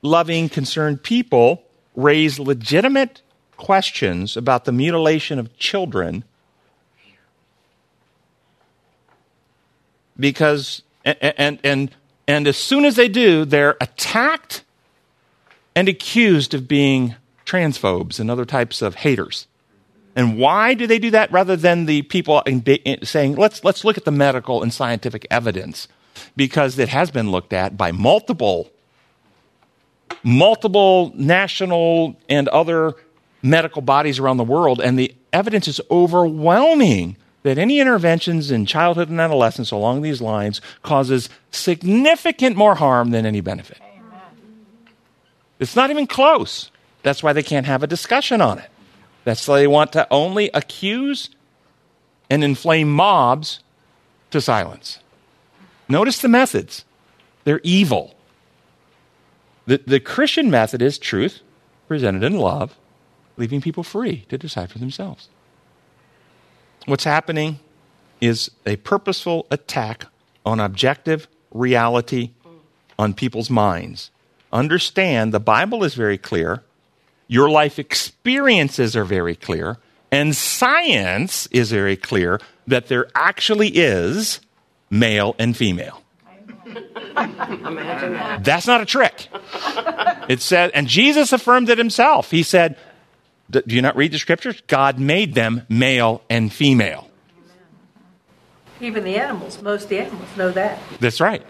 [0.01, 1.61] loving, concerned people
[1.95, 3.21] raise legitimate
[3.55, 6.23] questions about the mutilation of children
[10.19, 11.91] because and, and,
[12.27, 14.63] and as soon as they do, they're attacked
[15.75, 17.13] and accused of being
[17.45, 19.45] transphobes and other types of haters.
[20.15, 22.43] And why do they do that rather than the people
[23.03, 25.87] saying, let's, let's look at the medical and scientific evidence?
[26.35, 28.69] Because it has been looked at by multiple,
[30.23, 32.95] multiple national and other
[33.41, 39.09] medical bodies around the world, and the evidence is overwhelming that any interventions in childhood
[39.09, 43.79] and adolescence along these lines causes significant more harm than any benefit.
[43.81, 44.21] Amen.
[45.59, 46.69] It's not even close.
[47.03, 48.70] That's why they can't have a discussion on it.
[49.23, 51.29] That's they want to only accuse
[52.29, 53.59] and inflame mobs
[54.31, 54.99] to silence.
[55.87, 56.85] Notice the methods.
[57.43, 58.15] They're evil.
[59.65, 61.41] The, the Christian method is truth
[61.87, 62.77] presented in love,
[63.37, 65.29] leaving people free to decide for themselves.
[66.85, 67.59] What's happening
[68.21, 70.05] is a purposeful attack
[70.45, 72.31] on objective reality
[72.97, 74.09] on people's minds.
[74.53, 76.63] Understand the Bible is very clear,
[77.31, 79.77] your life experiences are very clear,
[80.11, 84.41] and science is very clear that there actually is
[84.89, 86.03] male and female.
[87.15, 89.29] That's not a trick.
[90.27, 92.31] It said, and Jesus affirmed it himself.
[92.31, 92.75] He said,
[93.49, 94.61] do you not read the scriptures?
[94.67, 97.09] God made them male and female.
[98.81, 100.79] Even the animals, most of the animals know that.
[100.99, 101.43] That's right.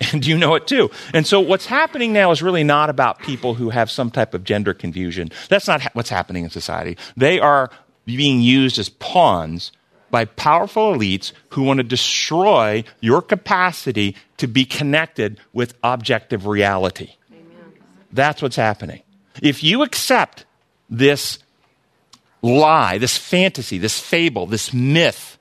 [0.12, 0.90] And you know it too.
[1.12, 4.44] And so what's happening now is really not about people who have some type of
[4.44, 5.30] gender confusion.
[5.48, 6.96] That's not ha- what's happening in society.
[7.16, 7.70] They are
[8.06, 9.72] being used as pawns
[10.10, 17.14] by powerful elites who want to destroy your capacity to be connected with objective reality.
[17.32, 17.72] Amen.
[18.12, 19.02] That's what's happening.
[19.42, 20.44] If you accept
[20.88, 21.38] this
[22.42, 25.38] lie, this fantasy, this fable, this myth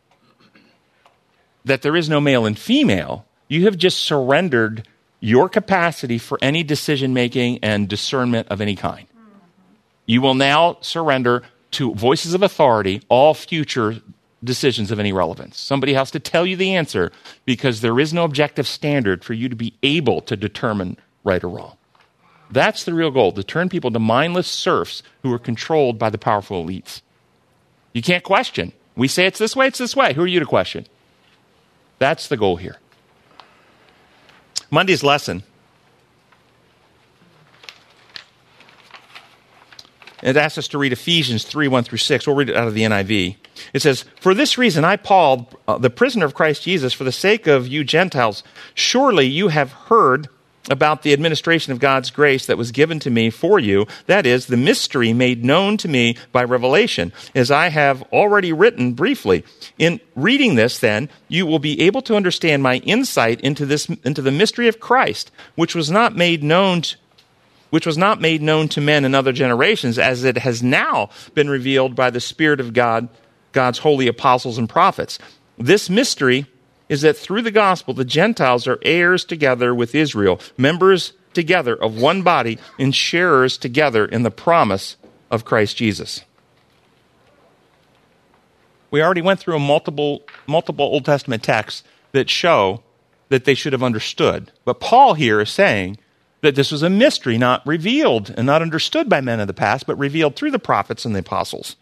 [1.65, 4.87] that there is no male and female, you have just surrendered
[5.19, 9.07] your capacity for any decision making and discernment of any kind.
[10.05, 14.01] You will now surrender to voices of authority all future
[14.43, 15.57] decisions of any relevance.
[15.57, 17.11] Somebody has to tell you the answer
[17.45, 21.49] because there is no objective standard for you to be able to determine right or
[21.49, 21.77] wrong.
[22.51, 26.17] That's the real goal to turn people to mindless serfs who are controlled by the
[26.17, 27.01] powerful elites.
[27.93, 28.73] You can't question.
[28.95, 30.13] We say it's this way, it's this way.
[30.13, 30.85] Who are you to question?
[31.99, 32.77] That's the goal here.
[34.69, 35.43] Monday's lesson.
[40.23, 42.25] It asks us to read Ephesians 3 1 through 6.
[42.25, 43.35] We'll read it out of the NIV.
[43.73, 47.11] It says, For this reason, I, Paul, uh, the prisoner of Christ Jesus, for the
[47.11, 48.41] sake of you Gentiles,
[48.73, 50.29] surely you have heard
[50.69, 54.45] about the administration of God's grace that was given to me for you, that is,
[54.45, 59.43] the mystery made known to me by revelation, as I have already written briefly.
[59.77, 64.21] In reading this, then, you will be able to understand my insight into this, into
[64.21, 66.97] the mystery of Christ, which was not made known to,
[67.69, 71.49] which was not made known to men in other generations, as it has now been
[71.49, 73.09] revealed by the Spirit of God,
[73.51, 75.17] God's holy apostles and prophets.
[75.57, 76.45] This mystery
[76.93, 81.99] is that through the gospel, the Gentiles are heirs together with Israel, members together of
[81.99, 84.95] one body, and sharers together in the promise
[85.31, 86.21] of Christ Jesus.
[88.91, 91.81] We already went through multiple, multiple Old Testament texts
[92.11, 92.83] that show
[93.29, 94.51] that they should have understood.
[94.63, 95.97] But Paul here is saying
[96.41, 99.87] that this was a mystery not revealed and not understood by men of the past,
[99.87, 101.75] but revealed through the prophets and the apostles.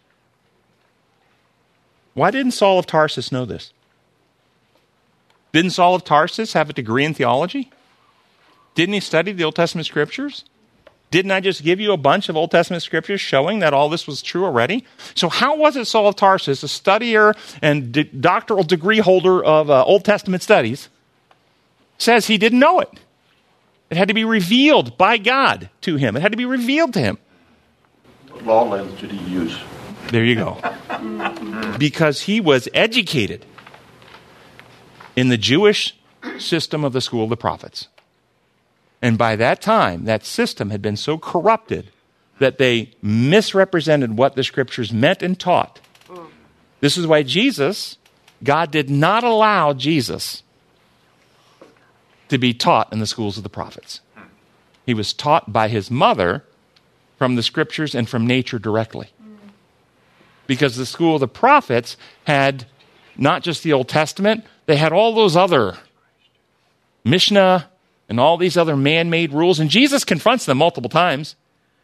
[2.14, 3.74] Why didn't Saul of Tarsus know this?
[5.52, 7.70] Didn't Saul of Tarsus have a degree in theology?
[8.74, 10.44] Didn't he study the Old Testament scriptures?
[11.10, 14.06] Didn't I just give you a bunch of Old Testament scriptures showing that all this
[14.06, 14.86] was true already?
[15.14, 19.68] So, how was it Saul of Tarsus, a studier and d- doctoral degree holder of
[19.68, 20.88] uh, Old Testament studies,
[21.98, 22.88] says he didn't know it?
[23.90, 27.00] It had to be revealed by God to him, it had to be revealed to
[27.00, 27.18] him.
[28.30, 29.58] What law lens did he use?
[30.10, 31.76] There you go.
[31.78, 33.44] because he was educated
[35.16, 35.96] in the Jewish
[36.38, 37.88] system of the school of the prophets.
[39.00, 41.90] And by that time, that system had been so corrupted
[42.38, 45.80] that they misrepresented what the scriptures meant and taught.
[46.80, 47.98] This is why Jesus,
[48.42, 50.42] God did not allow Jesus
[52.28, 54.00] to be taught in the schools of the prophets.
[54.86, 56.44] He was taught by his mother
[57.18, 59.10] from the scriptures and from nature directly.
[60.46, 62.66] Because the school of the prophets had
[63.16, 65.76] not just the Old Testament, they had all those other
[67.04, 67.68] Mishnah
[68.08, 69.58] and all these other man made rules.
[69.58, 71.36] And Jesus confronts them multiple times.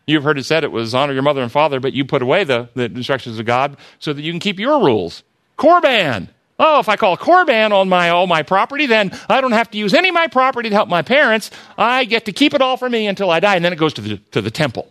[0.07, 2.45] You've heard it said it was honor your mother and father, but you put away
[2.45, 5.23] the, the instructions of God so that you can keep your rules.
[5.59, 6.29] Korban.
[6.59, 9.79] Oh, if I call Korban on my all my property, then I don't have to
[9.79, 11.51] use any of my property to help my parents.
[11.77, 13.95] I get to keep it all for me until I die, and then it goes
[13.95, 14.91] to the, to the temple.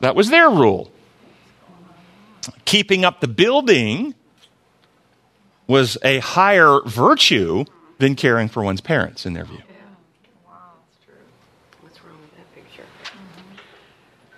[0.00, 0.90] That was their rule.
[2.64, 4.14] Keeping up the building
[5.66, 7.64] was a higher virtue
[7.98, 9.62] than caring for one's parents, in their view.
[11.80, 12.84] What's wrong with that picture?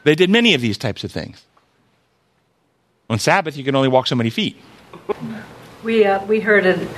[0.05, 1.45] They did many of these types of things.
[3.09, 4.57] On Sabbath, you can only walk so many feet.
[5.83, 6.89] We, uh, we heard a,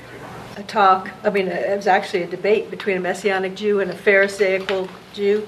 [0.56, 3.96] a talk, I mean, it was actually a debate between a Messianic Jew and a
[3.96, 5.46] Pharisaical Jew.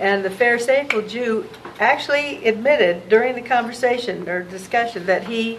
[0.00, 5.58] And the Pharisaical Jew actually admitted during the conversation or discussion that he,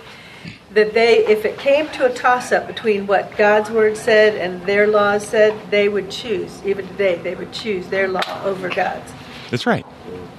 [0.73, 4.65] that they, if it came to a toss up between what God's word said and
[4.65, 9.11] their laws said, they would choose, even today, they would choose their law over God's.
[9.49, 9.85] That's right.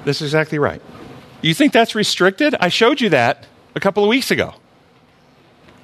[0.05, 0.81] That's exactly right.
[1.43, 2.55] You think that's restricted?
[2.61, 4.55] I showed you that a couple of weeks ago.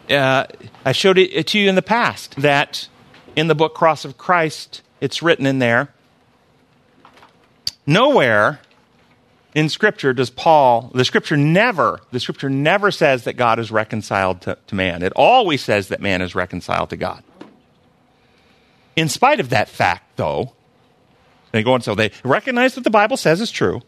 [0.09, 0.46] Uh,
[0.84, 2.88] I showed it to you in the past that
[3.36, 5.92] in the book Cross of Christ, it's written in there.
[7.86, 8.61] Nowhere
[9.55, 14.42] in Scripture does Paul, the Scripture never, the Scripture never says that God is reconciled
[14.42, 15.03] to, to man.
[15.03, 17.22] It always says that man is reconciled to God.
[18.94, 20.53] In spite of that fact, though,
[21.53, 23.82] they go on, so they recognize what the Bible says is true.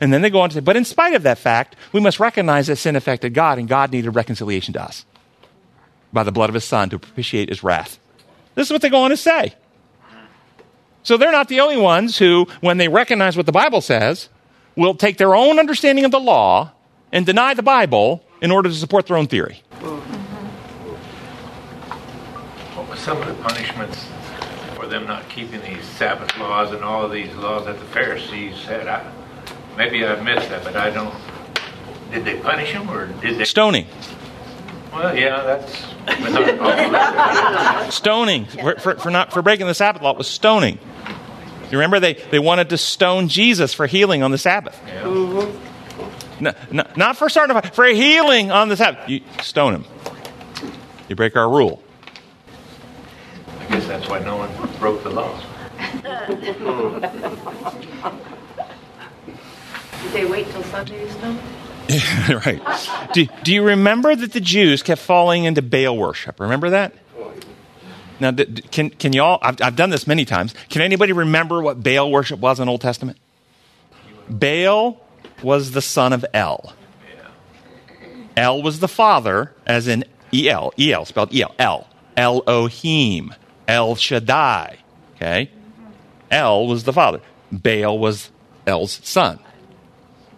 [0.00, 2.18] And then they go on to say, but in spite of that fact, we must
[2.18, 5.04] recognize that sin affected God and God needed reconciliation to us
[6.12, 7.98] by the blood of his son to propitiate his wrath.
[8.54, 9.54] This is what they go on to say.
[11.02, 14.28] So they're not the only ones who, when they recognize what the Bible says,
[14.76, 16.72] will take their own understanding of the law
[17.12, 19.62] and deny the Bible in order to support their own theory.
[22.74, 24.06] What were some of the punishments
[24.74, 28.56] for them not keeping these Sabbath laws and all of these laws that the Pharisees
[28.56, 28.88] said?
[28.88, 29.10] I,
[29.76, 31.14] maybe I missed that, but I don't.
[32.10, 33.44] Did they punish them or did they?
[33.44, 33.86] Stoning.
[34.92, 35.86] Well, yeah, that's.
[36.06, 37.92] but not all of it.
[37.92, 38.44] Stoning.
[38.46, 40.78] For, for, for not, for breaking the Sabbath law was stoning.
[41.72, 44.78] You remember they, they wanted to stone Jesus for healing on the Sabbath.
[45.00, 46.44] Mm-hmm.
[46.44, 46.52] Yeah.
[46.70, 49.08] No, no, not for starting a fight, for healing on the Sabbath.
[49.08, 49.84] You stone him.
[51.08, 51.82] You break our rule.
[53.58, 55.40] I guess that's why no one broke the law.
[60.02, 61.38] Did they wait till Sunday to stone?
[62.44, 62.60] right.
[63.14, 66.38] Do, do you remember that the Jews kept falling into Baal worship?
[66.38, 66.92] Remember that?
[68.20, 68.32] Now,
[68.70, 70.54] can, can y'all, I've, I've done this many times.
[70.68, 73.18] Can anybody remember what Baal worship was in Old Testament?
[74.28, 75.00] Baal
[75.42, 76.74] was the son of El.
[78.36, 81.86] El was the father, as in El, El, spelled El, El,
[82.16, 83.34] Elohim,
[83.68, 84.78] El Shaddai.
[85.16, 85.50] Okay?
[86.30, 87.20] El was the father.
[87.50, 88.30] Baal was
[88.66, 89.38] El's son.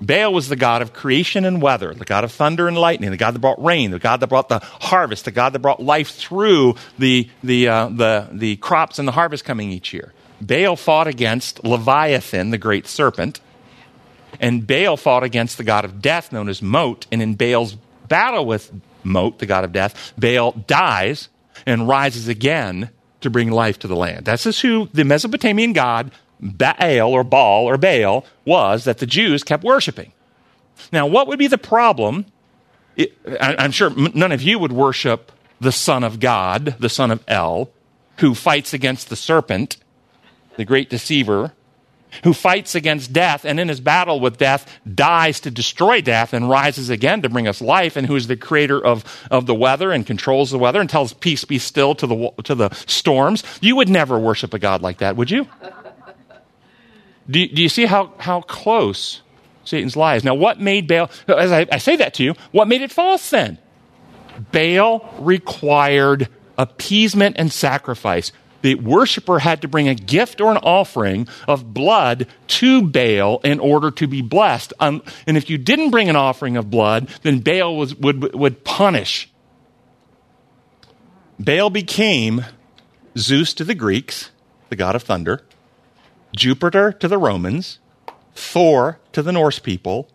[0.07, 3.17] Baal was the god of creation and weather, the god of thunder and lightning, the
[3.17, 6.11] god that brought rain, the god that brought the harvest, the god that brought life
[6.11, 10.13] through the, the, uh, the, the crops and the harvest coming each year.
[10.41, 13.41] Baal fought against Leviathan, the great serpent,
[14.41, 17.75] and Baal fought against the god of death known as Mot, and in Baal's
[18.09, 21.29] battle with Mot, the god of death, Baal dies
[21.67, 22.91] and rises again
[23.21, 24.27] to bring life to the land.
[24.27, 26.11] That's just who the Mesopotamian god
[26.45, 30.13] Baal or Baal or Baal was that the Jews kept worshiping.
[30.93, 32.27] Now, what would be the problem?
[32.99, 37.25] I, I'm sure none of you would worship the Son of God, the Son of
[37.27, 37.71] El,
[38.19, 39.79] who fights against the serpent,
[40.57, 41.53] the great deceiver,
[42.23, 46.49] who fights against death and in his battle with death dies to destroy death and
[46.49, 49.91] rises again to bring us life, and who is the creator of, of the weather
[49.91, 53.43] and controls the weather and tells peace be still to the, to the storms.
[53.61, 55.49] You would never worship a God like that, would you?
[57.29, 59.23] Do, do you see how, how close
[59.65, 60.25] Satan's lies?
[60.25, 63.31] Now, what made Baal, as I, I say that to you, what made it false
[63.31, 63.59] then?
[64.53, 68.33] Baal required appeasement and sacrifice.
[68.63, 73.61] The worshiper had to bring a gift or an offering of blood to Baal in
[73.61, 74.73] order to be blessed.
[74.81, 78.65] Um, and if you didn't bring an offering of blood, then Baal was, would, would
[78.65, 79.31] punish.
[81.39, 82.45] Baal became
[83.19, 84.31] Zeus to the Greeks,
[84.71, 85.43] the god of thunder,
[86.35, 87.79] Jupiter to the Romans,
[88.35, 90.09] Thor to the Norse people,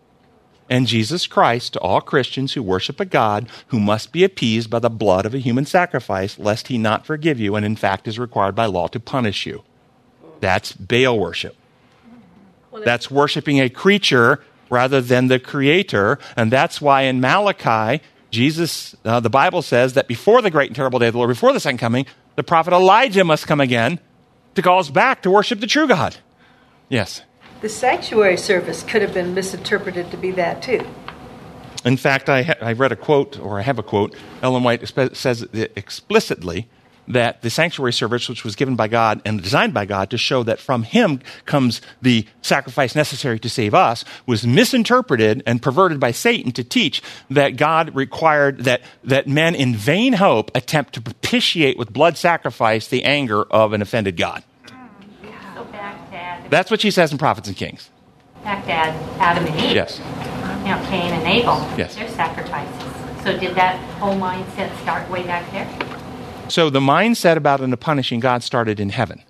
[0.70, 4.80] and Jesus Christ to all Christians who worship a God who must be appeased by
[4.80, 8.20] the blood of a human sacrifice, lest he not forgive you, and in fact is
[8.20, 9.64] required by law to punish you.
[10.42, 11.56] That's Baal worship.
[12.86, 19.20] That's worshiping a creature rather than the creator, and that's why in Malachi, Jesus, uh,
[19.20, 21.60] the Bible says that before the great and terrible day of the Lord, before the
[21.60, 22.06] second coming,
[22.36, 24.00] the prophet Elijah must come again
[24.56, 26.18] to call us back to worship the true God.
[26.90, 27.24] Yes.
[27.62, 30.86] The sanctuary service could have been misinterpreted to be that too.
[31.86, 34.16] In fact, I, ha- I read a quote, or I have a quote.
[34.42, 34.86] Ellen White
[35.16, 36.68] says explicitly
[37.10, 40.44] that the sanctuary service, which was given by God and designed by God to show
[40.44, 46.12] that from Him comes the sacrifice necessary to save us, was misinterpreted and perverted by
[46.12, 51.78] Satan to teach that God required that, that men in vain hope attempt to propitiate
[51.78, 54.44] with blood sacrifice the anger of an offended God.
[54.68, 57.90] So back to Adam, That's what she says in Prophets and Kings.
[58.44, 59.76] back to Adam and Eve.
[59.76, 60.00] Yes.
[60.00, 61.56] Know, Cain and Abel.
[61.78, 61.96] Yes.
[61.96, 63.24] Their sacrifices.
[63.24, 65.66] So did that whole mindset start way back there?
[66.50, 69.24] So the mindset about an punishing God started in heaven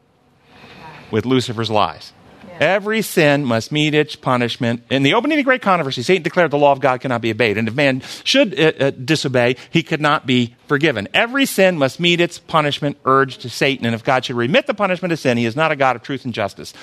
[1.11, 2.13] with Lucifer's lies.
[2.59, 4.83] Every sin must meet its punishment.
[4.89, 7.31] In the opening of the great controversy, Satan declared the law of God cannot be
[7.31, 7.57] obeyed.
[7.57, 11.07] And if man should uh, uh, disobey, he could not be forgiven.
[11.13, 13.85] Every sin must meet its punishment urged to Satan.
[13.85, 16.03] And if God should remit the punishment of sin, he is not a God of
[16.03, 16.73] truth and justice.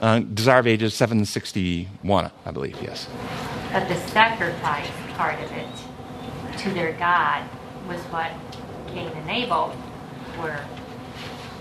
[0.00, 3.06] Uh, Desire of Ages 761, I believe, yes.
[3.70, 5.68] But the sacrifice part of it
[6.58, 7.48] to their God
[7.86, 8.32] was what
[8.92, 9.74] Cain and Abel
[10.40, 10.60] were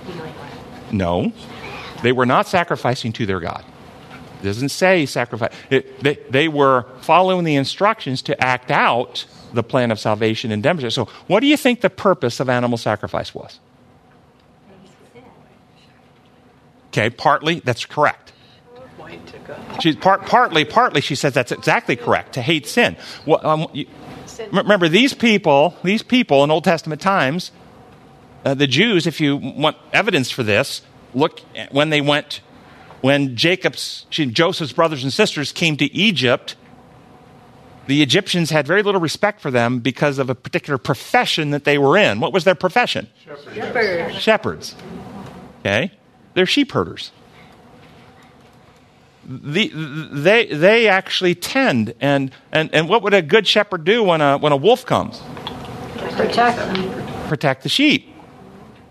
[0.05, 0.93] dealing with.
[0.93, 1.32] No,
[2.03, 3.63] they were not sacrificing to their God.
[4.41, 5.53] It doesn't say sacrifice.
[5.69, 10.63] It, they, they were following the instructions to act out the plan of salvation and
[10.63, 10.93] demonstrate.
[10.93, 13.59] So, what do you think the purpose of animal sacrifice was?
[16.88, 18.34] Okay, partly that's correct.
[19.79, 22.97] She's part, partly, partly she says that's exactly correct to hate sin.
[23.25, 23.88] Well, um, you,
[24.51, 27.51] remember these people, these people in Old Testament times,
[28.45, 29.07] uh, the Jews.
[29.07, 30.81] If you want evidence for this,
[31.13, 32.41] look at when they went,
[33.01, 36.55] when Jacob's, Joseph's brothers and sisters came to Egypt.
[37.87, 41.77] The Egyptians had very little respect for them because of a particular profession that they
[41.77, 42.19] were in.
[42.19, 43.07] What was their profession?
[43.53, 44.15] Shepherds.
[44.15, 44.75] Shepherds.
[45.59, 45.91] Okay,
[46.33, 47.11] they're sheep herders
[49.24, 49.72] the,
[50.11, 51.93] they, they actually tend.
[51.99, 55.22] And, and, and what would a good shepherd do when a, when a wolf comes?
[55.95, 57.28] Protect them.
[57.28, 58.13] Protect the sheep.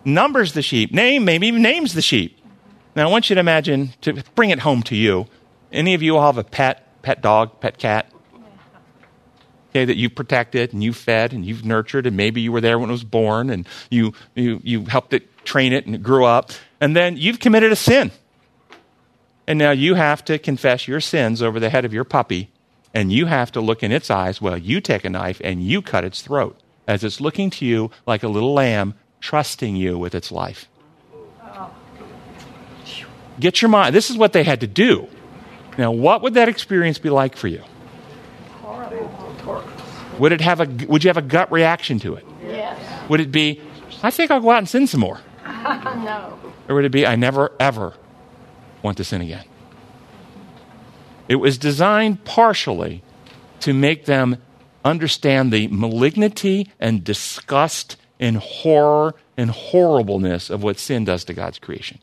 [0.05, 0.93] Numbers the sheep.
[0.93, 2.39] Name, maybe even names the sheep.
[2.97, 5.27] Now, I want you to imagine, to bring it home to you,
[5.73, 8.11] any of you all have a pet, pet dog, pet cat?
[9.71, 12.79] Okay, that you've protected and you've fed and you've nurtured, and maybe you were there
[12.79, 16.25] when it was born and you, you, you helped it train it and it grew
[16.25, 16.51] up.
[16.81, 18.11] And then you've committed a sin.
[19.51, 22.53] And now you have to confess your sins over the head of your puppy,
[22.95, 25.83] and you have to look in its eyes while you take a knife and you
[25.83, 30.15] cut its throat as it's looking to you like a little lamb, trusting you with
[30.15, 30.69] its life.
[33.41, 33.93] Get your mind.
[33.93, 35.09] This is what they had to do.
[35.77, 37.65] Now, what would that experience be like for you?
[40.21, 42.25] Would it have a would you have a gut reaction to it?
[42.45, 43.11] Yes.
[43.11, 43.61] Would it be,
[44.01, 45.19] I think I'll go out and sin some more?
[45.45, 46.39] no.
[46.69, 47.95] Or would it be, I never ever
[48.83, 49.45] want to sin again?
[51.29, 53.03] It was designed partially
[53.61, 54.39] to make them
[54.85, 61.59] understand the malignity and disgust and horror and horribleness of what sin does to God's
[61.59, 61.99] creation.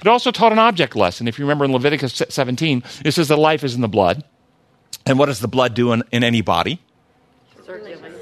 [0.00, 1.28] It also taught an object lesson.
[1.28, 4.24] If you remember in Leviticus 17, it says that life is in the blood.
[5.06, 6.80] And what does the blood do in, in any body?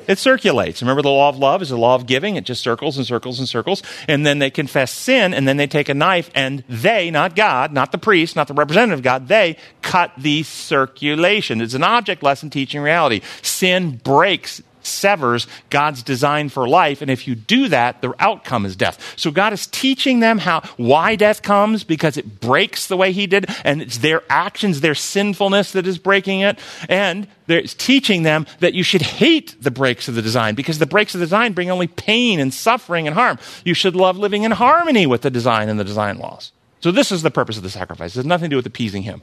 [0.08, 0.82] It circulates.
[0.82, 2.36] Remember, the law of love is the law of giving.
[2.36, 3.82] It just circles and circles and circles.
[4.08, 7.72] And then they confess sin, and then they take a knife, and they, not God,
[7.72, 11.60] not the priest, not the representative of God, they cut the circulation.
[11.60, 13.20] It's an object lesson teaching reality.
[13.42, 17.02] Sin breaks severs God's design for life.
[17.02, 19.14] And if you do that, the outcome is death.
[19.16, 23.26] So God is teaching them how, why death comes because it breaks the way he
[23.26, 23.46] did.
[23.64, 26.58] And it's their actions, their sinfulness that is breaking it.
[26.88, 30.86] And it's teaching them that you should hate the breaks of the design because the
[30.86, 33.38] breaks of the design bring only pain and suffering and harm.
[33.64, 36.52] You should love living in harmony with the design and the design laws.
[36.80, 38.14] So this is the purpose of the sacrifice.
[38.14, 39.22] It has nothing to do with appeasing him.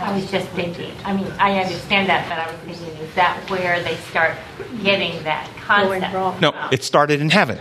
[0.00, 3.38] I was just thinking, I mean, I understand that, but I was thinking, is that
[3.50, 4.36] where they start
[4.82, 6.40] getting that Going concept?
[6.40, 7.58] No, it started in heaven.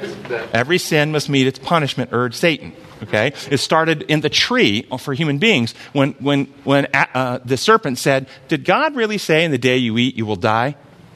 [0.53, 2.73] Every sin must meet its punishment, urged Satan.
[3.03, 3.33] Okay?
[3.49, 8.27] It started in the tree for human beings when, when, when uh, the serpent said,
[8.47, 10.75] Did God really say in the day you eat you will die?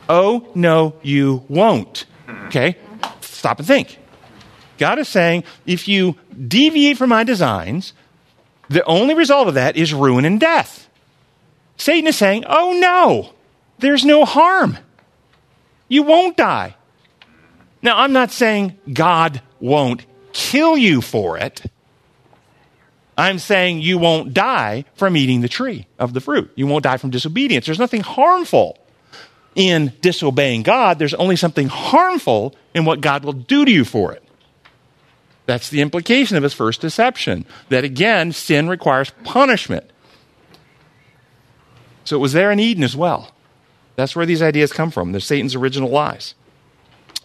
[0.09, 2.05] Oh, no, you won't.
[2.47, 2.77] Okay?
[3.21, 3.97] Stop and think.
[4.77, 6.15] God is saying, if you
[6.47, 7.93] deviate from my designs,
[8.69, 10.82] the only result of that is ruin and death.
[11.77, 13.33] Satan is saying, oh no,
[13.79, 14.77] there's no harm.
[15.87, 16.75] You won't die.
[17.81, 21.61] Now, I'm not saying God won't kill you for it.
[23.17, 26.51] I'm saying you won't die from eating the tree of the fruit.
[26.55, 27.65] You won't die from disobedience.
[27.65, 28.79] There's nothing harmful
[29.55, 30.97] in disobeying God.
[30.97, 34.23] There's only something harmful in what God will do to you for it.
[35.45, 37.45] That's the implication of his first deception.
[37.69, 39.89] That again, sin requires punishment.
[42.03, 43.31] So it was there in Eden as well.
[43.95, 45.11] That's where these ideas come from.
[45.11, 46.35] They're Satan's original lies.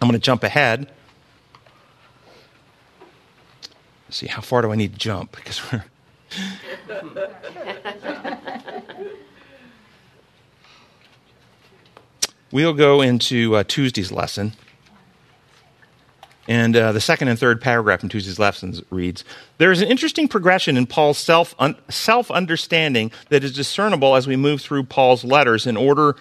[0.01, 0.91] I'm going to jump ahead.
[4.07, 5.33] Let's see, how far do I need to jump?
[5.37, 5.85] Because we're.
[12.53, 14.53] we'll go into uh, Tuesday's lesson.
[16.49, 19.23] And uh, the second and third paragraph in Tuesday's lessons reads
[19.59, 24.27] There is an interesting progression in Paul's self, un- self understanding that is discernible as
[24.27, 26.17] we move through Paul's letters in order,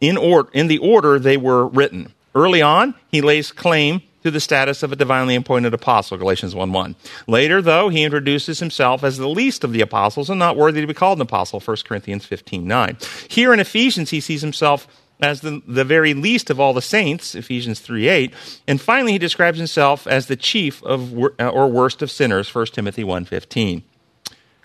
[0.00, 2.12] in, or- in the order they were written.
[2.34, 6.72] Early on, he lays claim to the status of a divinely appointed apostle, Galatians 1
[6.72, 6.96] 1.
[7.28, 10.86] Later, though, he introduces himself as the least of the apostles and not worthy to
[10.86, 12.96] be called an apostle, 1 Corinthians 15 9.
[13.28, 14.88] Here in Ephesians, he sees himself
[15.22, 18.34] as the, the very least of all the saints, Ephesians 3 8.
[18.66, 22.66] And finally, he describes himself as the chief of, uh, or worst of sinners, 1
[22.66, 23.84] Timothy 1 15.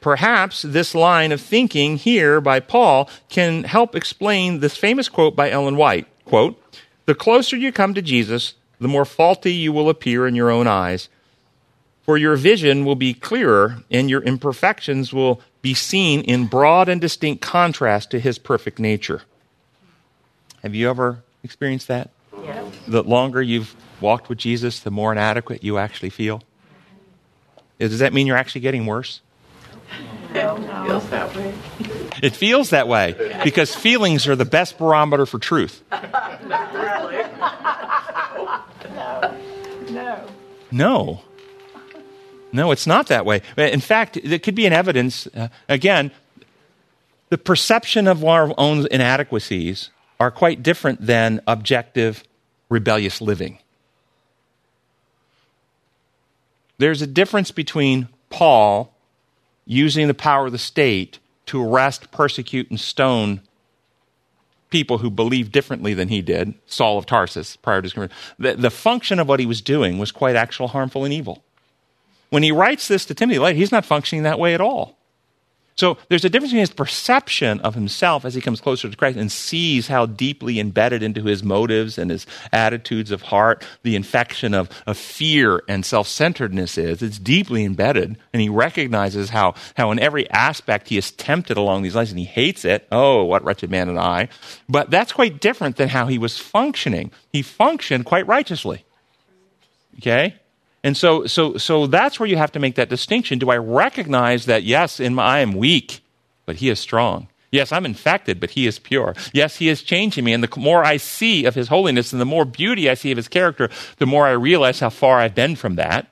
[0.02, 5.50] Perhaps this line of thinking here by Paul can help explain this famous quote by
[5.50, 6.62] Ellen White quote,
[7.06, 10.68] The closer you come to Jesus, the more faulty you will appear in your own
[10.68, 11.10] eyes.
[12.02, 17.02] For your vision will be clearer, and your imperfections will be seen in broad and
[17.02, 19.24] distinct contrast to his perfect nature.
[20.68, 22.10] Have you ever experienced that?
[22.44, 22.70] Yeah.
[22.90, 26.44] The longer you've walked with Jesus, the more inadequate you actually feel.
[27.80, 29.22] Does that mean you're actually getting worse?
[30.34, 31.54] No, feels that way.
[32.22, 35.82] It feels that way because feelings are the best barometer for truth.
[35.90, 37.24] Really?
[38.94, 39.38] no.
[39.90, 40.28] No.
[40.70, 41.22] No.
[42.52, 43.42] No, it's not that way.
[43.56, 46.12] In fact, it could be an evidence, uh, again,
[47.30, 52.24] the perception of our own inadequacies are quite different than objective
[52.70, 53.60] rebellious living.
[56.78, 58.94] There's a difference between Paul
[59.66, 63.42] using the power of the state to arrest, persecute, and stone
[64.70, 68.16] people who believed differently than he did, Saul of Tarsus, prior to his conversion.
[68.38, 71.44] The, the function of what he was doing was quite actual harmful and evil.
[72.30, 74.97] When he writes this to Timothy later, he's not functioning that way at all.
[75.78, 79.18] So there's a difference between his perception of himself as he comes closer to Christ
[79.18, 84.56] and sees how deeply embedded into his motives and his attitudes of heart the infection
[84.56, 87.04] of, of fear and self centeredness is.
[87.04, 91.84] It's deeply embedded, and he recognizes how, how in every aspect he is tempted along
[91.84, 92.88] these lines and he hates it.
[92.92, 94.30] Oh, what wretched man am I.
[94.68, 97.12] But that's quite different than how he was functioning.
[97.32, 98.84] He functioned quite righteously.
[100.00, 100.36] Okay?
[100.84, 103.40] And so, so, so that's where you have to make that distinction.
[103.40, 106.02] Do I recognize that, yes, in my, I am weak,
[106.46, 107.28] but he is strong?
[107.52, 109.16] Yes, I'm infected, but he is pure.
[109.34, 110.34] Yes, he is changing me.
[110.34, 113.18] And the more I see of his holiness and the more beauty I see of
[113.18, 116.08] his character, the more I realize how far I've been from that.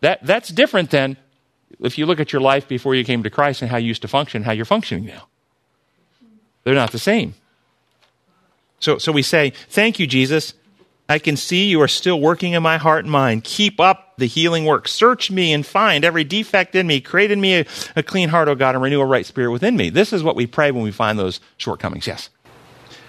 [0.00, 1.16] that that's different than
[1.80, 4.02] if you look at your life before you came to Christ and how you used
[4.02, 5.26] to function, how you're functioning now.
[6.62, 7.34] They're not the same.
[8.78, 10.54] So, so we say, Thank you, Jesus.
[11.08, 13.44] I can see you are still working in my heart and mind.
[13.44, 14.88] Keep up the healing work.
[14.88, 17.00] Search me and find every defect in me.
[17.00, 19.76] Create in me a, a clean heart, O God, and renew a right spirit within
[19.76, 19.90] me.
[19.90, 22.06] This is what we pray when we find those shortcomings.
[22.06, 22.30] Yes.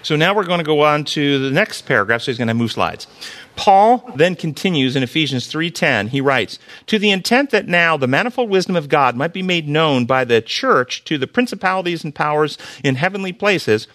[0.02, 2.22] So now we're going to go on to the next paragraph.
[2.22, 3.08] So he's going to move slides.
[3.56, 6.10] Paul then continues in Ephesians 3:10.
[6.10, 9.66] He writes, "To the intent that now the manifold wisdom of God might be made
[9.66, 13.88] known by the church to the principalities and powers in heavenly places,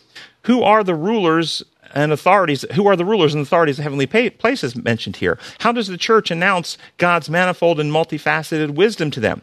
[0.44, 1.64] who are the rulers
[1.94, 5.38] and authorities, who are the rulers and authorities of heavenly places mentioned here?
[5.60, 9.42] How does the church announce God's manifold and multifaceted wisdom to them?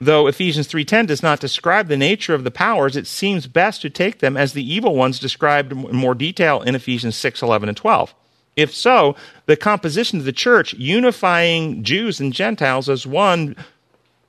[0.00, 3.90] Though Ephesians 3:10 does not describe the nature of the powers, it seems best to
[3.90, 8.12] take them as the evil ones described in more detail in Ephesians 6:11 and 12.
[8.56, 9.14] If so,
[9.46, 13.54] the composition of the church unifying Jews and Gentiles as one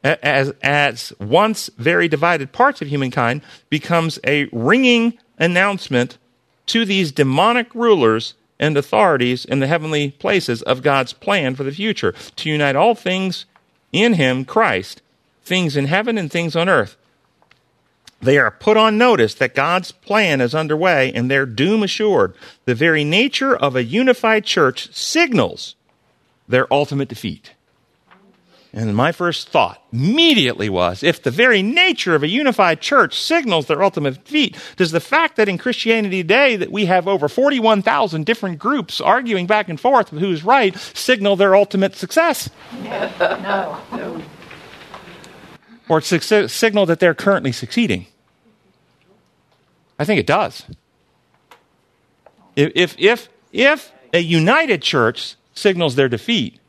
[0.03, 6.18] as, as once very divided parts of humankind becomes a ringing announcement
[6.68, 11.72] to these demonic rulers and authorities in the heavenly places of God's plan for the
[11.72, 13.45] future to unite all things
[13.91, 15.01] in Him, Christ,
[15.43, 16.95] things in heaven and things on earth.
[18.22, 22.36] They are put on notice that God's plan is underway and their doom assured.
[22.64, 25.76] The very nature of a unified church signals
[26.47, 27.51] their ultimate defeat.
[28.76, 33.67] And my first thought immediately was if the very nature of a unified church signals
[33.67, 38.26] their ultimate defeat, does the fact that in Christianity today that we have over 41,000
[38.26, 42.49] different groups arguing back and forth who's right signal their ultimate success?
[42.82, 43.80] No.
[43.91, 44.21] no.
[45.88, 48.07] Or su- signal that they're currently succeeding?
[49.99, 50.65] I think it does.
[52.55, 56.59] If, if, if, if a united church signals their defeat,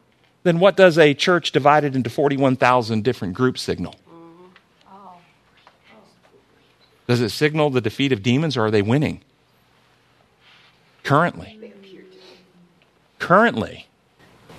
[0.45, 3.97] then what does a church divided into 41,000 different groups signal?
[7.07, 9.21] Does it signal the defeat of demons or are they winning?
[11.03, 11.59] Currently.
[13.19, 13.87] Currently.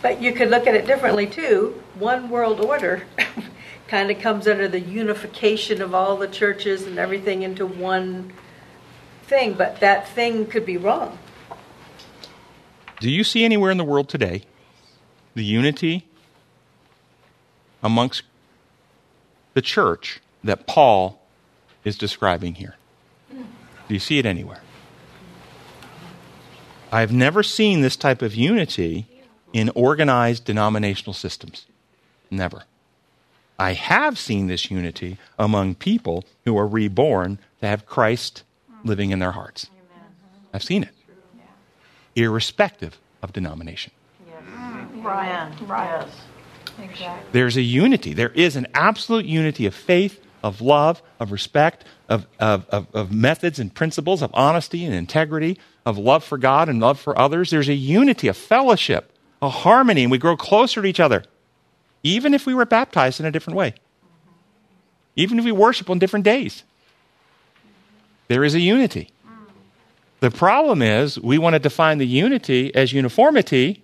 [0.01, 1.81] But you could look at it differently too.
[1.97, 3.03] One world order
[3.87, 8.31] kind of comes under the unification of all the churches and everything into one
[9.23, 11.17] thing, but that thing could be wrong.
[12.99, 14.43] Do you see anywhere in the world today
[15.35, 16.07] the unity
[17.83, 18.23] amongst
[19.53, 21.21] the church that Paul
[21.83, 22.75] is describing here.
[23.29, 24.61] Do you see it anywhere?
[26.91, 29.07] I've never seen this type of unity
[29.53, 31.65] in organized denominational systems.
[32.31, 32.63] Never.
[33.59, 38.43] I have seen this unity among people who are reborn to have Christ
[38.83, 39.67] living in their hearts.
[40.53, 40.89] I've seen it,
[42.15, 43.91] irrespective of denomination.
[45.05, 45.51] Right.
[45.61, 46.01] Right.
[46.01, 46.21] Yes.
[46.81, 47.29] Exactly.
[47.31, 48.13] There's a unity.
[48.13, 53.11] There is an absolute unity of faith, of love, of respect, of, of, of, of,
[53.11, 57.49] methods and principles, of honesty and integrity, of love for God and love for others.
[57.49, 61.23] There's a unity, a fellowship, a harmony, and we grow closer to each other,
[62.03, 63.75] even if we were baptized in a different way,
[65.15, 66.63] even if we worship on different days.
[68.27, 69.11] There is a unity.
[70.19, 73.83] The problem is we want to define the unity as uniformity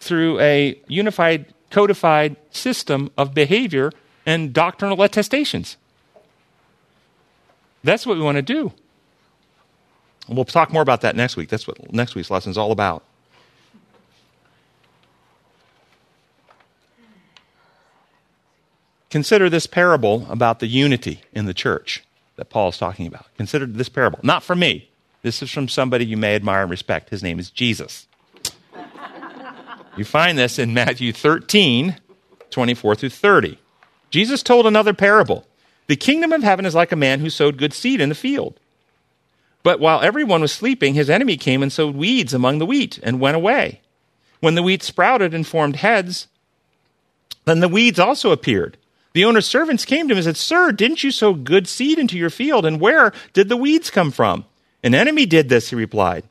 [0.00, 3.92] through a unified, codified system of behavior
[4.26, 5.76] and doctrinal attestations.
[7.84, 8.72] That's what we want to do.
[10.28, 11.48] we'll talk more about that next week.
[11.48, 13.04] That's what next week's lesson is all about.
[19.10, 22.04] Consider this parable about the unity in the church
[22.36, 23.26] that Paul is talking about.
[23.36, 24.20] Consider this parable.
[24.22, 24.88] Not from me.
[25.22, 27.10] This is from somebody you may admire and respect.
[27.10, 28.06] His name is Jesus.
[29.96, 31.96] You find this in Matthew 13,
[32.50, 33.58] 24 through 30.
[34.10, 35.46] Jesus told another parable.
[35.86, 38.58] The kingdom of heaven is like a man who sowed good seed in the field.
[39.62, 43.20] But while everyone was sleeping, his enemy came and sowed weeds among the wheat and
[43.20, 43.80] went away.
[44.40, 46.28] When the wheat sprouted and formed heads,
[47.44, 48.76] then the weeds also appeared.
[49.12, 52.16] The owner's servants came to him and said, Sir, didn't you sow good seed into
[52.16, 52.64] your field?
[52.64, 54.44] And where did the weeds come from?
[54.82, 56.24] An enemy did this, he replied.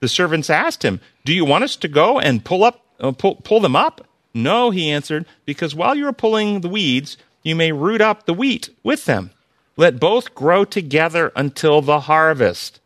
[0.00, 3.36] The servants asked him, Do you want us to go and pull up uh, pull,
[3.36, 4.06] pull them up?
[4.34, 8.34] No, he answered, because while you are pulling the weeds, you may root up the
[8.34, 9.30] wheat with them.
[9.76, 12.80] Let both grow together until the harvest.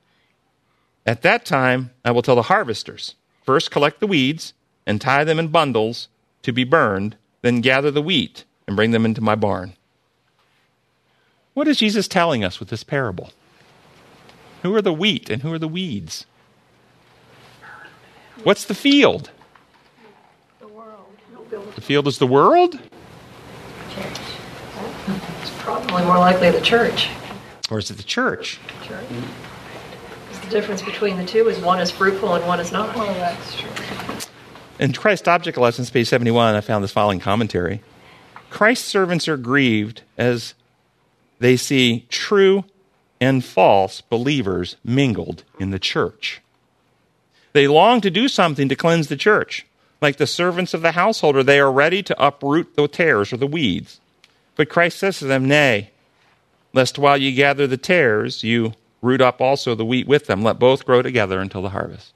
[1.06, 4.54] At that time, I will tell the harvesters first collect the weeds
[4.86, 6.08] and tie them in bundles
[6.42, 9.74] to be burned, then gather the wheat and bring them into my barn.
[11.54, 13.30] What is Jesus telling us with this parable?
[14.62, 16.26] Who are the wheat and who are the weeds?
[18.44, 19.30] What's the field?
[21.50, 21.58] The.
[21.74, 22.78] The field is the world?
[23.96, 27.08] It's probably more likely the church.
[27.70, 28.60] Or is it the church?
[28.82, 29.04] Church.
[30.28, 32.94] 'Cause The difference between the two is one is fruitful and one is not.
[32.96, 33.68] Well, that's true.
[34.78, 37.82] In Christ Object Lessons, page 71, I found this following commentary.
[38.48, 40.54] Christ's servants are grieved as
[41.38, 42.64] they see true
[43.20, 46.40] and false believers mingled in the church.
[47.52, 49.66] They long to do something to cleanse the church.
[50.00, 53.46] Like the servants of the householder, they are ready to uproot the tares or the
[53.46, 54.00] weeds.
[54.56, 55.90] But Christ says to them, Nay,
[56.72, 60.42] lest while you gather the tares, you root up also the wheat with them.
[60.42, 62.12] Let both grow together until the harvest.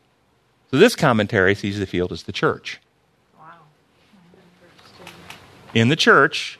[0.70, 2.80] So this commentary sees the field as the church.
[5.74, 6.58] In the church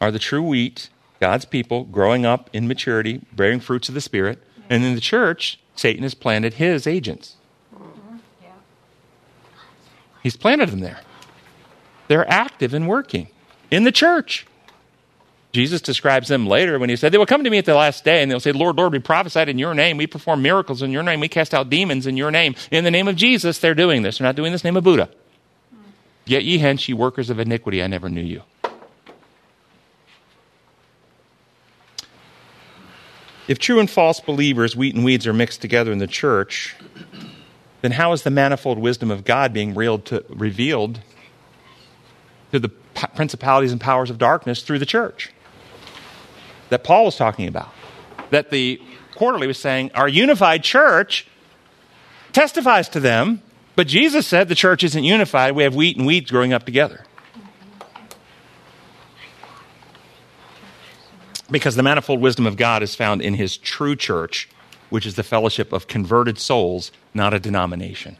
[0.00, 0.90] are the true wheat,
[1.20, 4.42] God's people growing up in maturity, bearing fruits of the Spirit.
[4.68, 7.36] And in the church, Satan has planted his agents.
[10.22, 11.00] He's planted them there.
[12.08, 13.28] They're active and working
[13.70, 14.46] in the church.
[15.52, 18.04] Jesus describes them later when he said, They will come to me at the last
[18.04, 19.96] day and they'll say, Lord, Lord, we prophesied in your name.
[19.96, 21.20] We perform miracles in your name.
[21.20, 22.54] We cast out demons in your name.
[22.70, 24.18] In the name of Jesus, they're doing this.
[24.18, 25.08] They're not doing this in the name of Buddha.
[26.26, 28.42] Yet ye hence, ye workers of iniquity, I never knew you.
[33.48, 36.76] If true and false believers, wheat and weeds, are mixed together in the church,
[37.80, 41.00] then how is the manifold wisdom of God being to, revealed
[42.52, 42.68] to the
[43.14, 45.30] principalities and powers of darkness through the church?
[46.70, 47.72] That Paul was talking about.
[48.30, 48.80] That the
[49.14, 51.26] quarterly was saying, our unified church
[52.32, 53.42] testifies to them,
[53.74, 55.54] but Jesus said the church isn't unified.
[55.54, 57.04] We have wheat and weeds growing up together.
[61.50, 64.50] Because the manifold wisdom of God is found in his true church,
[64.90, 68.16] which is the fellowship of converted souls, not a denomination.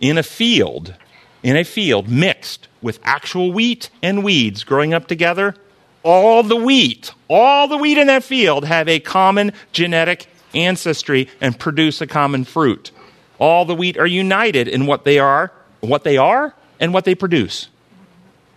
[0.00, 0.94] In a field,
[1.42, 5.54] in a field mixed with actual wheat and weeds growing up together,
[6.02, 11.58] all the wheat, all the wheat in that field have a common genetic ancestry and
[11.58, 12.90] produce a common fruit.
[13.38, 17.14] All the wheat are united in what they are, what they are, and what they
[17.14, 17.68] produce.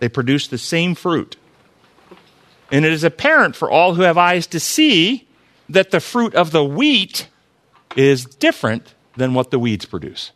[0.00, 1.36] They produce the same fruit.
[2.70, 5.26] And it is apparent for all who have eyes to see
[5.68, 7.28] that the fruit of the wheat
[7.96, 10.32] is different than what the weeds produce,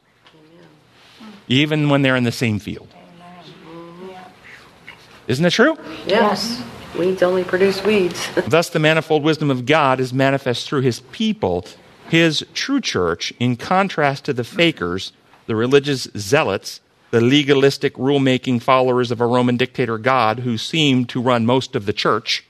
[1.48, 2.88] even when they're in the same field.
[5.26, 5.76] Isn't it true?
[6.06, 6.62] Yes.
[6.98, 8.28] Weeds only produce weeds.
[8.48, 11.64] Thus, the manifold wisdom of God is manifest through his people,
[12.08, 15.12] his true church, in contrast to the fakers,
[15.46, 16.80] the religious zealots,
[17.10, 21.74] the legalistic rule making followers of a Roman dictator God who seem to run most
[21.74, 22.44] of the church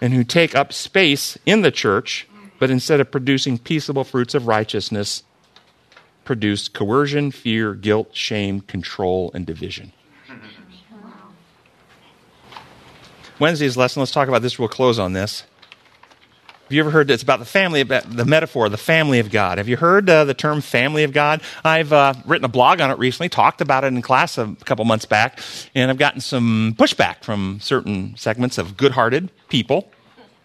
[0.00, 2.28] and who take up space in the church,
[2.58, 5.24] but instead of producing peaceable fruits of righteousness,
[6.24, 9.92] produce coercion, fear, guilt, shame, control, and division.
[13.40, 14.58] Wednesday's lesson, let's talk about this.
[14.58, 15.44] We'll close on this.
[16.64, 19.58] Have you ever heard it's about the family, about the metaphor, the family of God?
[19.58, 21.42] Have you heard uh, the term family of God?
[21.62, 24.86] I've uh, written a blog on it recently, talked about it in class a couple
[24.86, 25.40] months back,
[25.74, 29.90] and I've gotten some pushback from certain segments of good hearted people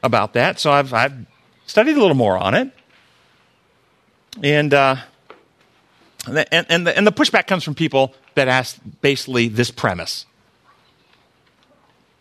[0.03, 0.59] about that.
[0.59, 1.25] So I've, I've
[1.65, 2.69] studied a little more on it.
[4.43, 4.97] And, uh,
[6.27, 10.25] and, and, the, and the pushback comes from people that ask basically this premise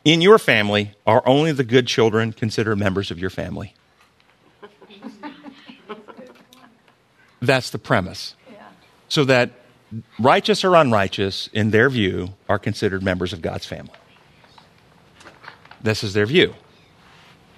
[0.04, 3.74] In your family, are only the good children considered members of your family?
[7.40, 8.34] That's the premise.
[9.08, 9.50] So that
[10.18, 13.94] righteous or unrighteous, in their view, are considered members of God's family.
[15.80, 16.54] This is their view.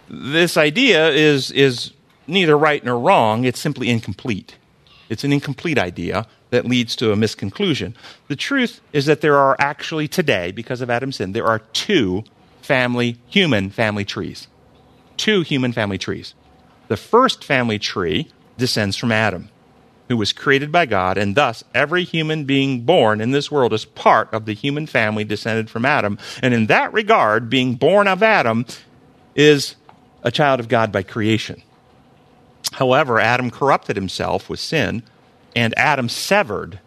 [0.08, 1.92] This idea is, is
[2.26, 4.56] neither right nor wrong, it's simply incomplete.
[5.08, 7.94] It's an incomplete idea that leads to a misconclusion.
[8.28, 12.24] The truth is that there are actually today, because of Adam's sin, there are two
[12.62, 14.46] family, human family trees.
[15.16, 16.34] Two human family trees.
[16.88, 19.48] The first family tree descends from Adam
[20.10, 23.84] who was created by God, and thus every human being born in this world is
[23.84, 26.18] part of the human family descended from Adam.
[26.42, 28.66] And in that regard, being born of Adam
[29.36, 29.76] is
[30.24, 31.62] a child of God by creation.
[32.72, 35.04] However, Adam corrupted himself with sin,
[35.54, 36.80] and Adam severed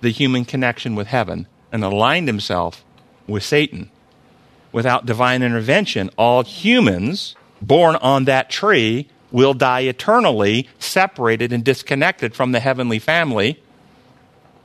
[0.00, 2.82] the human connection with heaven and aligned himself
[3.26, 3.90] with Satan.
[4.72, 12.34] Without divine intervention, all humans born on that tree will die eternally, separated and disconnected
[12.34, 13.62] from the heavenly family.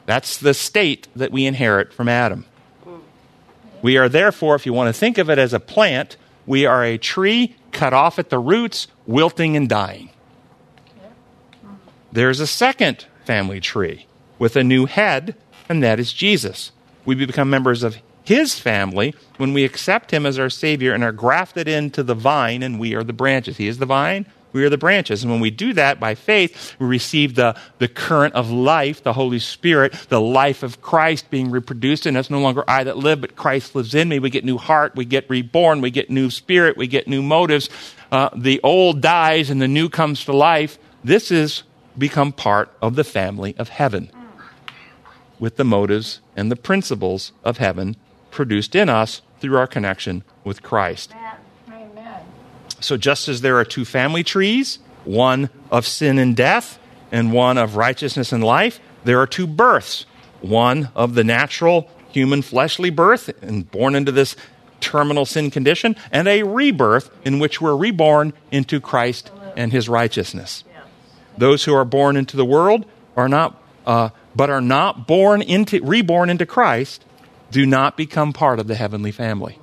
[0.05, 2.45] That's the state that we inherit from Adam.
[3.81, 6.83] We are therefore, if you want to think of it as a plant, we are
[6.83, 10.09] a tree cut off at the roots, wilting and dying.
[12.11, 14.05] There's a second family tree
[14.39, 15.35] with a new head,
[15.67, 16.71] and that is Jesus.
[17.03, 21.11] We become members of his family when we accept him as our Savior and are
[21.11, 23.57] grafted into the vine, and we are the branches.
[23.57, 24.25] He is the vine,
[24.55, 25.21] we are the branches.
[25.21, 29.11] And when we do that by faith, we receive the, the current of life, the
[29.11, 32.29] Holy Spirit, the life of Christ being reproduced in us.
[32.29, 34.17] No longer I that live, but Christ lives in me.
[34.17, 37.69] We get new heart, we get reborn, we get new spirit, we get new motives.
[38.13, 40.79] Uh, the old dies and the new comes to life.
[41.03, 41.63] This is
[41.97, 44.09] become part of the family of heaven
[45.37, 47.97] with the motives and the principles of heaven
[48.31, 51.13] produced in us through our connection with Christ.
[52.79, 56.79] So, just as there are two family trees, one of sin and death,
[57.11, 60.05] and one of righteousness and life, there are two births
[60.41, 64.35] one of the natural human fleshly birth and born into this
[64.79, 70.63] terminal sin condition, and a rebirth in which we're reborn into Christ and his righteousness.
[71.37, 72.85] Those who are born into the world
[73.17, 77.03] are not, uh, but are not born into, reborn into Christ,
[77.49, 79.57] do not become part of the heavenly family.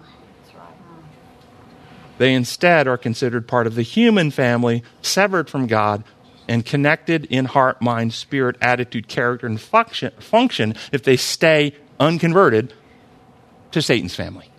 [2.22, 6.04] They instead are considered part of the human family, severed from God,
[6.46, 12.74] and connected in heart, mind, spirit, attitude, character, and function, function if they stay unconverted
[13.72, 14.52] to Satan's family.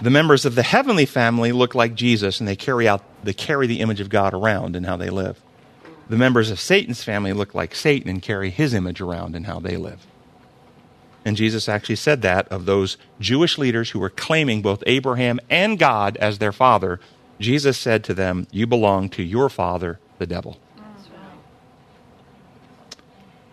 [0.00, 3.66] The members of the heavenly family look like Jesus and they carry out they carry
[3.66, 5.42] the image of God around in how they live.
[6.08, 9.60] The members of Satan's family look like Satan and carry his image around in how
[9.60, 10.06] they live.
[11.26, 15.76] And Jesus actually said that of those Jewish leaders who were claiming both Abraham and
[15.76, 17.00] God as their father.
[17.40, 20.56] Jesus said to them, You belong to your father, the devil.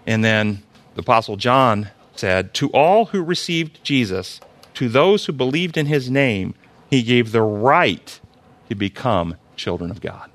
[0.05, 0.61] And then
[0.93, 4.39] the Apostle John said, To all who received Jesus,
[4.75, 6.53] to those who believed in his name,
[6.91, 8.19] he gave the right
[8.69, 10.29] to become children of God.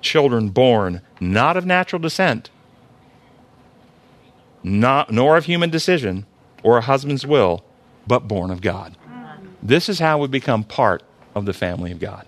[0.00, 2.50] Children born not of natural descent,
[4.66, 6.26] not, nor of human decision
[6.64, 7.64] or a husband's will,
[8.06, 8.96] but born of God.
[9.62, 11.04] This is how we become part
[11.36, 12.26] of the family of God,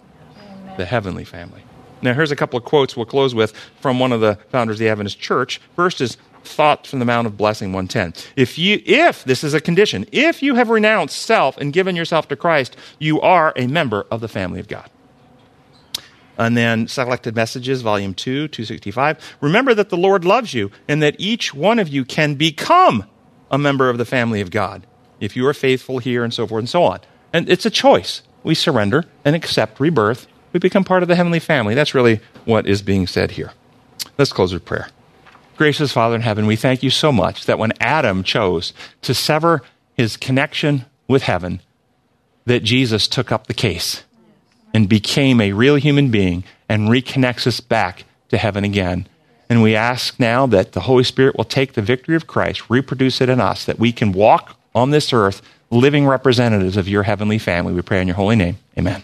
[0.76, 1.62] the heavenly family.
[2.00, 4.78] Now, here's a couple of quotes we'll close with from one of the founders of
[4.78, 5.60] the Adventist Church.
[5.74, 8.14] First is thought from the Mount of Blessing 110.
[8.36, 12.28] If you, if, this is a condition, if you have renounced self and given yourself
[12.28, 14.88] to Christ, you are a member of the family of God.
[16.38, 19.36] And then Selected Messages, Volume 2, 265.
[19.40, 23.04] Remember that the Lord loves you and that each one of you can become
[23.50, 24.86] a member of the family of God
[25.20, 27.00] if you are faithful here and so forth and so on.
[27.32, 28.22] And it's a choice.
[28.44, 30.28] We surrender and accept rebirth.
[30.52, 31.74] We become part of the heavenly family.
[31.74, 33.52] That's really what is being said here.
[34.16, 34.88] Let's close with prayer.
[35.56, 38.72] Gracious Father in heaven, we thank you so much that when Adam chose
[39.02, 39.62] to sever
[39.94, 41.60] his connection with heaven,
[42.46, 44.04] that Jesus took up the case
[44.78, 49.08] and became a real human being and reconnects us back to heaven again.
[49.50, 53.20] And we ask now that the Holy Spirit will take the victory of Christ, reproduce
[53.20, 57.38] it in us, that we can walk on this earth living representatives of your heavenly
[57.38, 57.72] family.
[57.72, 58.58] We pray in your holy name.
[58.78, 59.02] Amen.